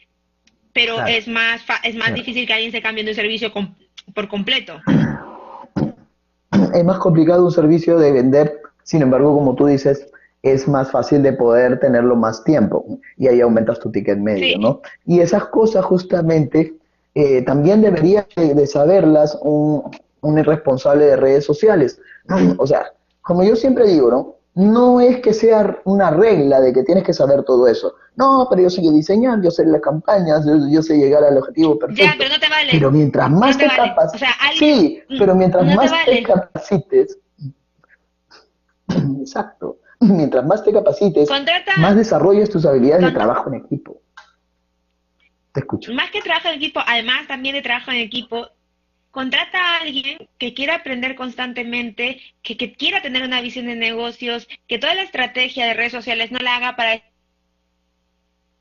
[0.73, 3.53] pero es más es más difícil que alguien se cambie de un servicio
[4.13, 4.81] por completo.
[6.75, 10.07] Es más complicado un servicio de vender, sin embargo, como tú dices,
[10.43, 12.85] es más fácil de poder tenerlo más tiempo
[13.17, 14.81] y ahí aumentas tu ticket medio, ¿no?
[15.05, 16.73] Y esas cosas justamente
[17.15, 21.99] eh, también debería de saberlas un, un responsable de redes sociales.
[22.57, 24.34] O sea, como yo siempre digo, ¿no?
[24.55, 27.95] No es que sea una regla de que tienes que saber todo eso.
[28.15, 32.03] No, pero yo sé diseñar, yo sé las campañas, yo, sé llegar al objetivo perfecto.
[32.05, 32.71] Ya, pero no te vale.
[32.71, 37.19] Pero mientras más te, capacites, sí, pero mientras más te capacites,
[39.19, 41.29] exacto, mientras más te capacites,
[41.77, 44.01] más desarrolles tus habilidades de trabajo en equipo.
[45.51, 45.93] Te escucho.
[45.93, 48.47] Más que trabajo en equipo, además también de trabajo en equipo,
[49.15, 54.77] contrata a alguien que quiera aprender constantemente, que, quiera tener una visión de negocios, que
[54.77, 57.01] toda la estrategia de redes sociales no la haga para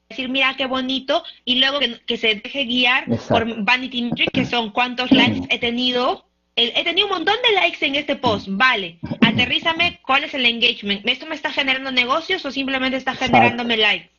[0.08, 4.70] decir, mira qué bonito, y luego que, se deje guiar por Vanity Metrics, que son
[4.70, 6.24] cuántos likes he tenido.
[6.54, 9.00] He tenido un montón de likes en este post, vale.
[9.22, 11.04] Aterrízame cuál es el engagement.
[11.04, 14.13] ¿Esto me está generando negocios o simplemente está generándome likes?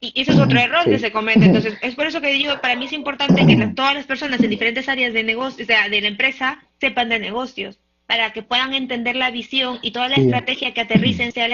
[0.00, 1.44] Y ese es otro error que se comete.
[1.44, 4.48] Entonces, es por eso que digo, para mí es importante que todas las personas en
[4.48, 8.72] diferentes áreas de negocio, o sea, de la empresa, sepan de negocios, para que puedan
[8.72, 11.48] entender la visión y toda la estrategia que aterricen sea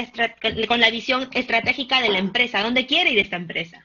[0.69, 3.85] con la visión estratégica de la empresa, dónde quiere ir esta empresa.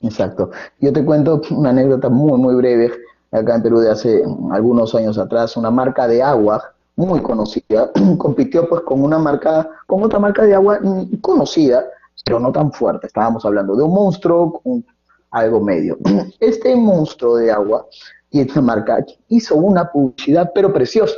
[0.00, 0.50] Exacto.
[0.80, 2.92] Yo te cuento una anécdota muy, muy breve.
[3.30, 8.68] Acá en Perú de hace algunos años atrás, una marca de agua muy conocida compitió
[8.68, 10.80] pues con una marca, con otra marca de agua
[11.20, 11.84] conocida,
[12.24, 13.06] pero no tan fuerte.
[13.06, 14.84] Estábamos hablando de un monstruo con
[15.30, 15.98] algo medio.
[16.40, 17.86] Este monstruo de agua
[18.30, 21.16] y esta marca hizo una publicidad, pero preciosa.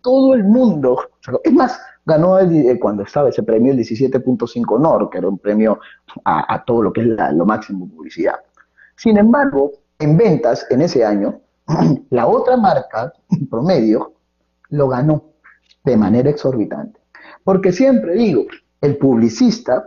[0.00, 0.98] Todo el mundo,
[1.42, 5.80] es más, ganó el, cuando estaba ese premio el 17.5 NOR, que era un premio
[6.24, 8.36] a, todo lo que es lo máximo publicidad.
[8.96, 11.40] Sin embargo, en ventas en ese año,
[12.10, 13.12] la otra marca,
[13.50, 14.12] promedio,
[14.70, 15.24] lo ganó
[15.84, 17.00] de manera exorbitante.
[17.44, 18.44] Porque siempre digo,
[18.80, 19.86] el publicista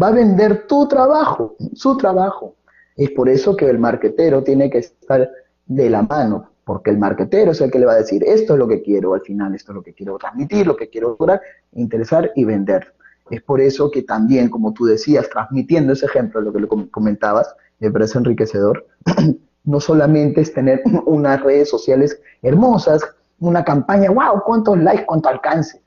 [0.00, 2.54] va a vender tu trabajo, su trabajo.
[2.96, 5.30] Es por eso que el marquetero tiene que estar
[5.66, 8.58] de la mano, porque el marquetero es el que le va a decir, esto es
[8.58, 11.40] lo que quiero al final, esto es lo que quiero transmitir, lo que quiero lograr,
[11.72, 12.94] interesar y vender.
[13.30, 17.54] Es por eso que también, como tú decías, transmitiendo ese ejemplo, lo que le comentabas,
[17.80, 18.86] me parece enriquecedor,
[19.64, 23.02] no solamente es tener unas redes sociales hermosas,
[23.40, 25.82] una campaña, wow, cuántos likes, cuánto alcance,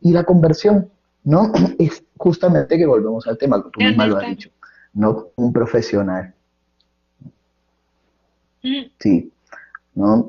[0.00, 0.90] y la conversión,
[1.24, 1.52] ¿no?
[1.78, 4.50] Es justamente que volvemos al tema, que tú misma lo has dicho,
[4.94, 5.28] ¿no?
[5.36, 6.34] Un profesional.
[8.62, 9.32] Sí,
[9.94, 10.28] ¿no?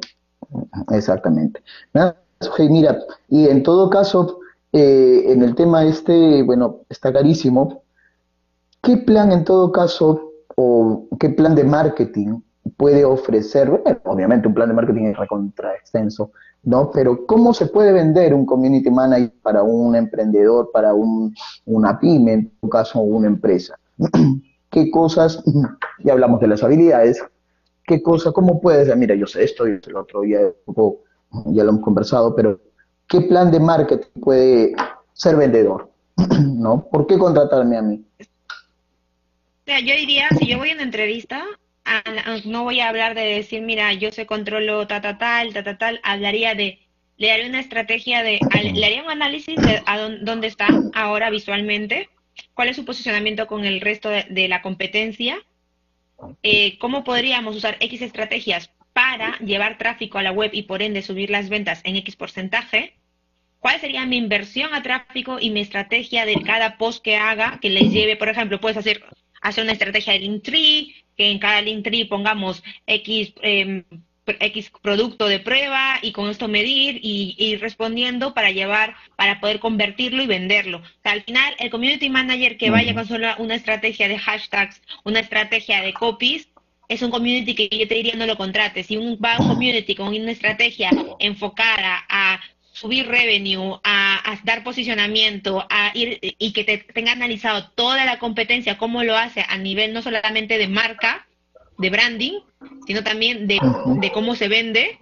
[0.92, 1.62] Exactamente.
[2.70, 4.40] mira, y en todo caso,
[4.72, 7.84] eh, en el tema este, bueno, está carísimo.
[8.82, 12.40] ¿Qué plan en todo caso o qué plan de marketing
[12.78, 13.70] puede ofrecer?
[14.06, 16.32] obviamente un plan de marketing es recontra extenso,
[16.64, 16.92] ¿no?
[16.92, 21.34] Pero ¿cómo se puede vender un community manager para un emprendedor, para un,
[21.66, 23.78] una pyme, en tu caso una empresa?
[24.70, 25.44] ¿Qué cosas,
[26.04, 27.24] ya hablamos de las habilidades,
[27.86, 30.40] qué cosa, cómo puedes, mira, yo sé esto, y el otro día
[31.46, 32.60] ya lo hemos conversado, pero
[33.08, 34.74] ¿qué plan de marketing puede
[35.14, 35.90] ser vendedor?
[36.40, 36.88] ¿No?
[36.90, 38.06] ¿Por qué contratarme a mí?
[39.66, 41.44] yo diría, si yo voy una entrevista,
[42.46, 45.78] no voy a hablar de decir, mira, yo sé controlo ta, ta, tal, ta, ta,
[45.78, 46.80] tal, hablaría de,
[47.18, 48.40] le haría una estrategia de,
[48.74, 52.10] le haría un análisis de a dónde está ahora visualmente,
[52.54, 55.38] cuál es su posicionamiento con el resto de la competencia,
[56.42, 61.02] eh, cómo podríamos usar X estrategias para llevar tráfico a la web y por ende
[61.02, 62.94] subir las ventas en X porcentaje,
[63.60, 67.70] cuál sería mi inversión a tráfico y mi estrategia de cada post que haga que
[67.70, 69.04] les lleve, por ejemplo, puedes hacer,
[69.42, 73.84] hacer una estrategia de link tree, que en cada link tree pongamos X eh,
[74.26, 79.60] X producto de prueba y con esto medir y, ir respondiendo para llevar, para poder
[79.60, 80.78] convertirlo y venderlo.
[80.78, 84.82] O sea, al final, el community manager que vaya con solo una estrategia de hashtags,
[85.04, 86.48] una estrategia de copies,
[86.90, 88.88] es un community que yo te diría no lo contrates.
[88.88, 92.40] Si un, va un community con una estrategia enfocada a
[92.74, 98.80] subir revenue, a, dar posicionamiento, a ir y que te tenga analizado toda la competencia,
[98.80, 101.28] cómo lo hace a nivel no solamente de marca,
[101.78, 102.40] de branding,
[102.88, 103.60] sino también de,
[104.12, 105.00] cómo se vende,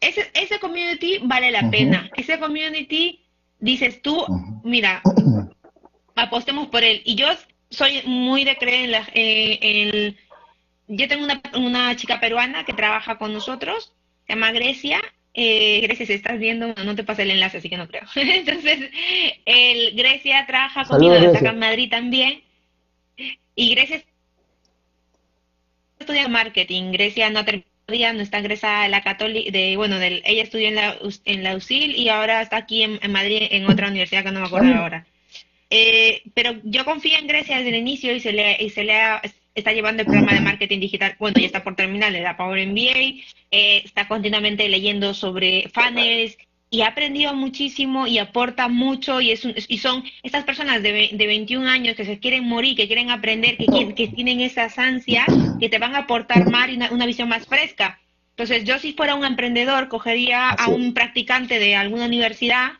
[0.00, 2.10] ese, ese community vale la pena.
[2.14, 3.24] Ese community,
[3.58, 4.24] dices tú,
[4.62, 5.00] mira,
[6.14, 7.00] apostemos por él.
[7.06, 7.28] Y yo
[7.70, 10.14] soy muy de creer en, la, eh,
[10.88, 13.94] yo tengo una, una, chica peruana que trabaja con nosotros,
[14.26, 15.00] se llama Grecia.
[15.36, 18.04] Eh, Grecia, si estás viendo, no te pasa el enlace, así que no creo.
[18.14, 18.90] Entonces,
[19.44, 22.42] el, Grecia trabaja conmigo, está en Madrid también.
[23.56, 24.02] Y Grecia
[25.98, 27.44] estudia marketing, Grecia no ha
[27.86, 31.54] no está egresada de la católica, de, bueno, del, ella estudió en la, en la
[31.54, 35.06] USIL y ahora está aquí en, Madrid en otra universidad que no me acuerdo ahora.
[35.68, 38.94] Eh, pero yo confío en Grecia desde el inicio y se le, y se le
[39.54, 42.66] está llevando el programa de marketing digital, bueno, ya está por terminar, le da Power
[42.66, 46.36] MBA, eh, está continuamente leyendo sobre funnels,
[46.74, 51.26] y ha aprendido muchísimo y aporta mucho y, es y son estas personas de, de,
[51.26, 55.26] 21 años que se quieren morir, que quieren aprender, que, que tienen esas ansias,
[55.60, 58.00] que te van a aportar más una, una visión más fresca.
[58.30, 62.72] Entonces, yo si fuera un emprendedor, cogería a un practicante de alguna universidad,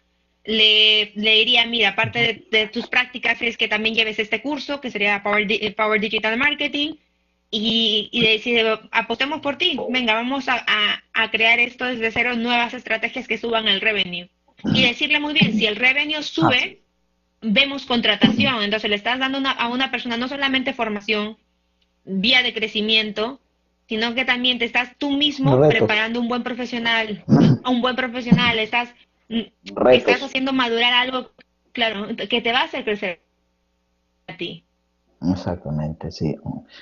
[0.45, 4.91] le, le diría, mira, aparte de, tus prácticas es que también lleves este curso, que
[4.91, 6.95] sería Power, Power Digital Marketing,
[7.51, 13.29] y, y decir, apostemos por ti, venga, vamos a, crear esto desde cero, nuevas estrategias
[13.29, 14.29] que suban el revenue.
[14.75, 16.83] Y decirle muy bien, si el revenue sube,
[17.41, 18.63] vemos contratación.
[18.63, 21.37] Entonces le estás dando a una persona no solamente formación,
[22.05, 23.41] vía de crecimiento,
[23.89, 27.25] sino que también te estás tú mismo preparando un buen profesional,
[27.65, 28.95] un buen profesional, estás,
[29.29, 31.31] estás haciendo madurar algo,
[31.73, 33.21] claro, que te va a hacer crecer
[34.27, 34.65] a ti.
[35.31, 36.37] Exactamente, sí.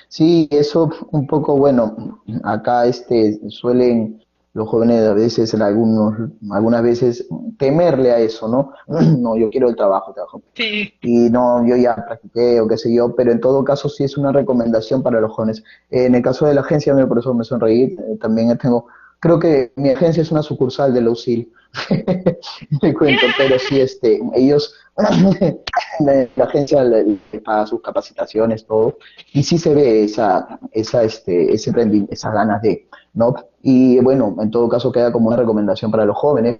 [0.07, 4.23] Sí, eso un poco, bueno, acá este suelen
[4.53, 6.13] los jóvenes a veces, en algunos,
[6.51, 7.27] algunas veces,
[7.57, 8.71] temerle a eso, ¿no?
[9.17, 10.43] No, yo quiero el trabajo, trabajo.
[10.53, 10.93] Sí.
[11.01, 14.15] Y no, yo ya practiqué o qué sé yo, pero en todo caso sí es
[14.15, 15.63] una recomendación para los jóvenes.
[15.89, 18.85] En el caso de la agencia, por eso me sonreí, eh, también tengo,
[19.19, 21.51] creo que mi agencia es una sucursal de la UCIL,
[22.81, 24.75] me cuento, pero sí, este, ellos,
[25.99, 28.97] la, agencia le, paga sus capacitaciones, todo,
[29.33, 31.71] y sí se ve esa, esa, este, ese
[32.09, 33.33] esas ganas de, ¿no?
[33.61, 36.59] Y bueno, en todo caso queda como una recomendación para los jóvenes,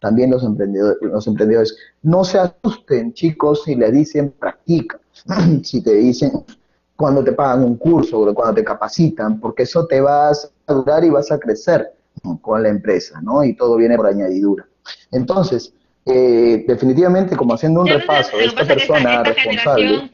[0.00, 5.00] también los emprendedores, los emprendedores, no se asusten chicos si le dicen practica,
[5.62, 6.44] si te dicen
[6.96, 11.10] cuando te pagan un curso, cuando te capacitan, porque eso te va a durar y
[11.10, 11.92] vas a crecer
[12.40, 13.44] con la empresa, ¿no?
[13.44, 14.66] Y todo viene por añadidura.
[15.12, 15.72] Entonces,
[16.06, 20.10] eh, definitivamente, como haciendo un repaso de esta persona responsable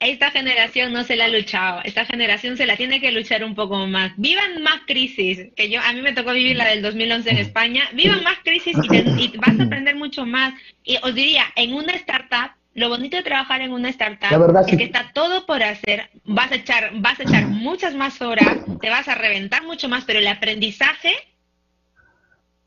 [0.00, 3.54] esta generación no se la ha luchado, esta generación se la tiene que luchar un
[3.54, 4.12] poco más.
[4.16, 7.84] Vivan más crisis, que yo a mí me tocó vivir la del 2011 en España.
[7.94, 10.54] Vivan más crisis y, vas a aprender mucho más.
[10.84, 14.84] Y os diría, en una startup, lo bonito de trabajar en una startup es que
[14.84, 16.10] está todo por hacer.
[16.26, 20.04] Vas a echar, vas a echar muchas más horas, te vas a reventar mucho más,
[20.04, 21.10] pero el aprendizaje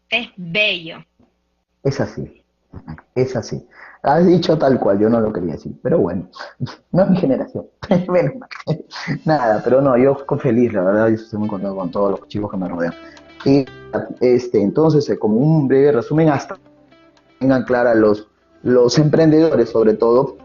[0.10, 1.06] es bello.
[1.84, 2.44] Es así,
[3.14, 3.66] es así.
[4.02, 6.28] Has dicho tal cual, yo no lo quería decir, pero bueno,
[6.92, 7.68] no es mi generación.
[9.26, 12.50] Nada, pero no, yo feliz, la verdad, yo estoy muy contento con todos los chicos
[12.50, 12.96] que me rodean.
[13.46, 13.66] Y
[14.22, 16.58] este, entonces, eh, como un breve resumen, hasta
[17.40, 18.29] tengan claras los,
[18.64, 20.38] los emprendedores, sobre todo,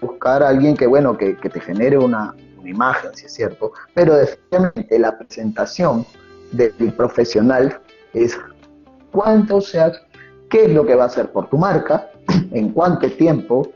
[0.00, 3.72] buscar a alguien que, bueno, que, que te genere una, una imagen, si es cierto,
[3.94, 6.06] pero definitivamente la presentación
[6.52, 7.80] del profesional
[8.12, 8.38] es
[9.12, 9.92] cuánto sea,
[10.48, 12.10] qué es lo que va a hacer por tu marca,
[12.52, 13.68] en cuánto tiempo,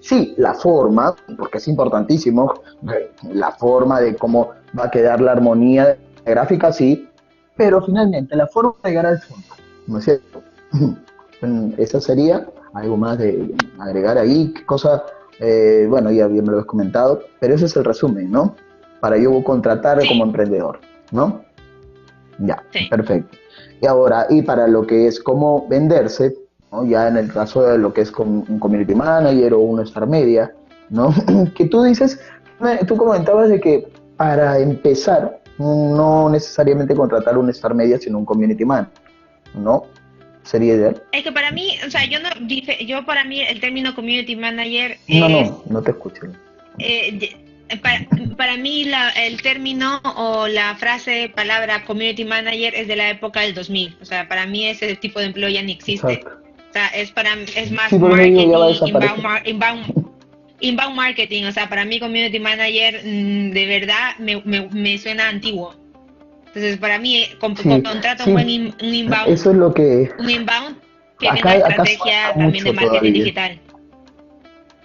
[0.00, 2.54] sí, la forma, porque es importantísimo,
[3.30, 7.08] la forma de cómo va a quedar la armonía gráfica, sí,
[7.56, 9.46] pero finalmente la forma de llegar al fondo,
[9.86, 10.42] ¿no es cierto?
[11.76, 15.04] Eso sería algo más de agregar ahí, qué cosa,
[15.40, 18.54] eh, bueno, ya, bien me lo has comentado, pero ese es el resumen, ¿no?
[19.00, 21.42] Para yo contratar como emprendedor, ¿no?
[22.38, 23.36] Ya, perfecto.
[23.80, 26.36] Y ahora, y para lo que es cómo venderse,
[26.86, 30.54] ya en el caso de lo que es un community manager o una star media,
[30.88, 31.12] ¿no?
[31.56, 32.20] que tú dices,
[32.86, 38.64] tú comentabas de que para empezar, no necesariamente contratar un star media, sino un community
[38.64, 38.88] man,
[39.54, 39.84] ¿no?
[40.42, 41.02] Sería ideal.
[41.12, 42.28] Es que para mí, o sea, yo no
[42.84, 44.98] yo para mí el término community manager.
[45.08, 46.22] no, no, no te escucho.
[46.78, 47.36] Eh,
[47.80, 53.10] para, para, mí la, el término o la frase, palabra community manager es de la
[53.10, 53.96] época del 2000.
[54.00, 56.22] O sea, para mí ese tipo de empleo ya ni existe.
[56.24, 58.48] O sea, es para es más marketing,
[60.60, 61.44] inbound, marketing.
[61.44, 64.40] O sea, para mí community manager mm, de verdad me,
[64.70, 65.74] me, suena antiguo.
[66.54, 69.28] Entonces, para mí, eh, con, contrato un buen un inbound.
[69.28, 70.10] Eso es lo que.
[70.18, 70.76] Un inbound
[71.18, 73.60] que acá, una estrategia también de marketing digital.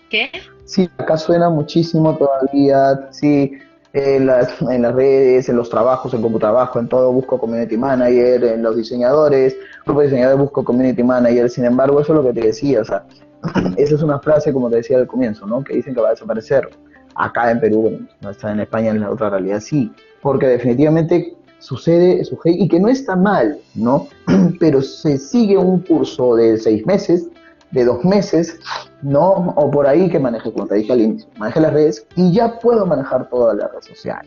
[0.10, 0.32] ¿Qué?
[0.64, 3.10] Sí, acá suena muchísimo todavía.
[3.12, 3.52] Sí,
[3.92, 7.78] en las, en las redes, en los trabajos, en como trabajo, en todo busco community
[7.78, 9.56] manager, en los diseñadores,
[9.86, 12.86] grupo de diseñadores busco community manager, sin embargo, eso es lo que te decía, o
[12.86, 13.06] sea,
[13.78, 15.64] esa es una frase, como te decía al comienzo, ¿no?
[15.64, 16.70] Que dicen que va a desaparecer.
[17.16, 19.92] Acá en Perú, bueno, no está en España, en la otra realidad sí,
[20.22, 24.08] porque definitivamente sucede, sucede y que no está mal, ¿no?
[24.60, 27.28] Pero se sigue un curso de seis meses,
[27.72, 28.60] de dos meses,
[29.02, 29.54] ¿no?
[29.56, 32.60] O por ahí que maneje, como te dije al inicio, maneje las redes y ya
[32.60, 34.26] puedo manejar toda la red social.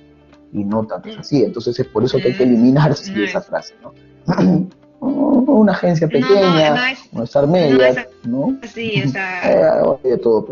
[0.52, 1.44] Y no tanto es así.
[1.44, 3.94] Entonces es por eso que hay que eliminar esa frase, ¿no?
[5.00, 8.58] Una agencia pequeña, no, estar media, ¿no?
[8.74, 9.98] Sí, o sea...
[10.04, 10.46] Eh, todo,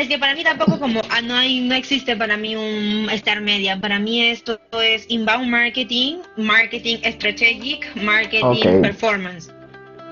[0.00, 3.38] Es que para mí tampoco como ah, no hay no existe para mí un estar
[3.42, 3.78] media.
[3.78, 9.52] Para mí esto es inbound marketing, marketing strategic, marketing performance.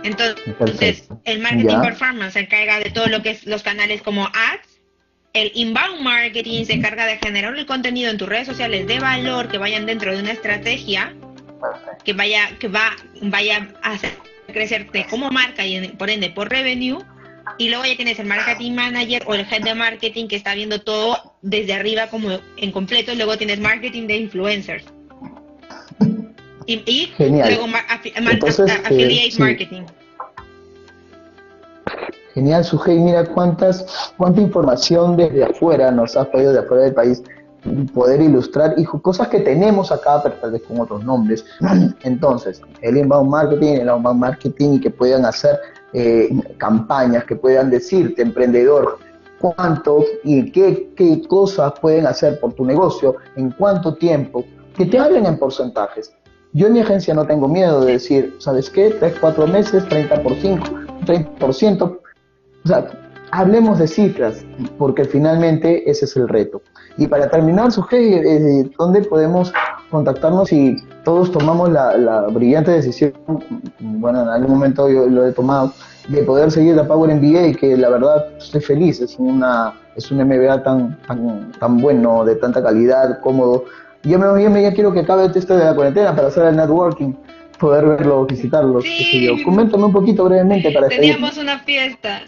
[0.05, 4.79] Entonces, el marketing performance se encarga de todo lo que es los canales como ads.
[5.33, 9.49] El inbound marketing se encarga de generar el contenido en tus redes sociales de valor
[9.49, 11.15] que vayan dentro de una estrategia
[12.05, 12.91] que vaya que va
[13.23, 14.13] vaya a hacer
[14.53, 17.03] crecerte como marca y por ende por revenue.
[17.59, 20.81] Y luego ya tienes el marketing manager o el head de marketing que está viendo
[20.81, 23.15] todo desde arriba como en completo.
[23.15, 24.85] Luego tienes marketing de influencers
[26.69, 27.67] y, luego
[28.31, 29.83] Entonces, affiliate eh, marketing.
[32.35, 32.99] Genial, Sujei.
[32.99, 37.23] Mira cuántas, cuánta información desde afuera nos has podido de afuera del país
[37.93, 41.45] poder ilustrar y cosas que tenemos acá, pero tal vez con otros nombres.
[42.03, 45.59] Entonces, el inbound marketing, el outbound marketing y que puedan hacer
[45.93, 48.99] eh, campañas, que puedan decirte, emprendedor,
[49.41, 54.45] cuánto y qué, qué cosas pueden hacer por tu negocio, en cuánto tiempo,
[54.77, 56.13] que te hablen en porcentajes.
[56.53, 58.91] Yo en mi agencia no tengo miedo de decir, ¿sabes qué?
[58.91, 60.65] 3, 4 meses, 30 por 5,
[61.05, 61.83] 30%.
[61.83, 62.91] O sea,
[63.31, 64.45] hablemos de cifras,
[64.79, 66.63] porque finalmente ese es el reto.
[66.99, 69.53] Y para terminar, Sujei, eh, ¿dónde podemos
[69.89, 73.13] contactarnos si todos tomamos la, brillante decisión,
[73.79, 75.73] bueno, en algún momento yo lo he tomado,
[76.09, 80.19] de poder seguir la Power MBA, que la verdad estoy feliz, es una es un
[80.19, 83.65] MBA tan, tan, tan bueno, de tanta calidad, cómodo.
[84.05, 86.45] Yo me, yo me ya quiero que acabe el texto de la cuarentena para hacer
[86.45, 87.15] el networking,
[87.59, 88.85] poder verlo, visitarlos.
[88.85, 89.43] Sí.
[89.45, 92.23] Coméntame un poquito brevemente para Teníamos una fiesta.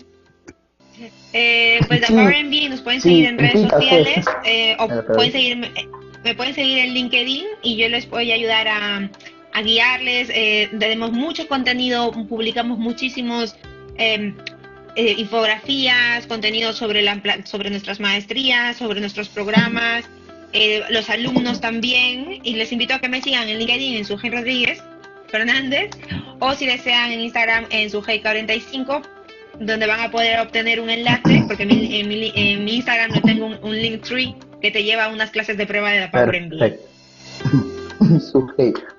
[1.32, 5.70] Eh, pues Power MBA nos pueden seguir en redes sociales eh, o pueden seguirme,
[6.24, 9.10] me pueden seguir en LinkedIn y yo les voy a ayudar a,
[9.62, 10.30] guiarles.
[10.32, 13.56] Eh, tenemos mucho contenido, publicamos muchísimos
[13.96, 14.34] em,
[14.96, 20.04] eh, infografías, contenido sobre, la, sobre nuestras maestrías, sobre nuestros programas,
[20.52, 22.40] eh, los alumnos también.
[22.42, 24.82] Y les invito a que me sigan en LinkedIn en Sujei Rodríguez
[25.28, 25.90] Fernández
[26.40, 29.02] o si desean en Instagram en Sujei45
[29.61, 33.46] donde van a poder obtener un enlace, porque en mi, en mi, Instagram no tengo
[33.62, 36.70] un, link tree que te lleva a unas clases de prueba de la Power MBA.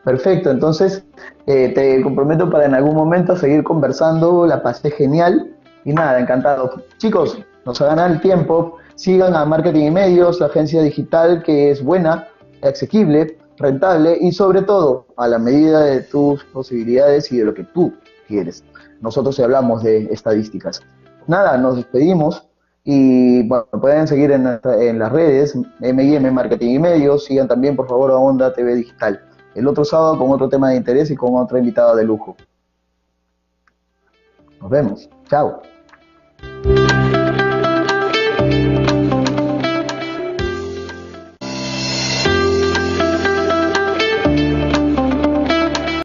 [0.05, 1.03] Perfecto, entonces
[1.47, 5.51] eh, te comprometo para en algún momento seguir conversando, la pasé genial
[5.83, 6.83] y nada, encantado.
[6.97, 11.83] Chicos, nos hagan el tiempo, sigan a Marketing y Medios, la agencia digital que es
[11.83, 12.27] buena,
[12.61, 17.63] asequible, rentable y sobre todo a la medida de tus posibilidades y de lo que
[17.63, 17.93] tú
[18.27, 18.63] quieres.
[19.01, 20.81] Nosotros hablamos de estadísticas.
[21.27, 22.47] Nada, nos despedimos.
[22.83, 28.09] Y bueno, pueden seguir en, las redes, M&M Marketing y Medios, sigan también por favor
[28.11, 29.21] a Onda TV Digital.
[29.53, 32.35] El otro sábado con otro tema de interés y con otra invitada de lujo.
[34.59, 35.09] Nos vemos.
[35.29, 35.61] Chao.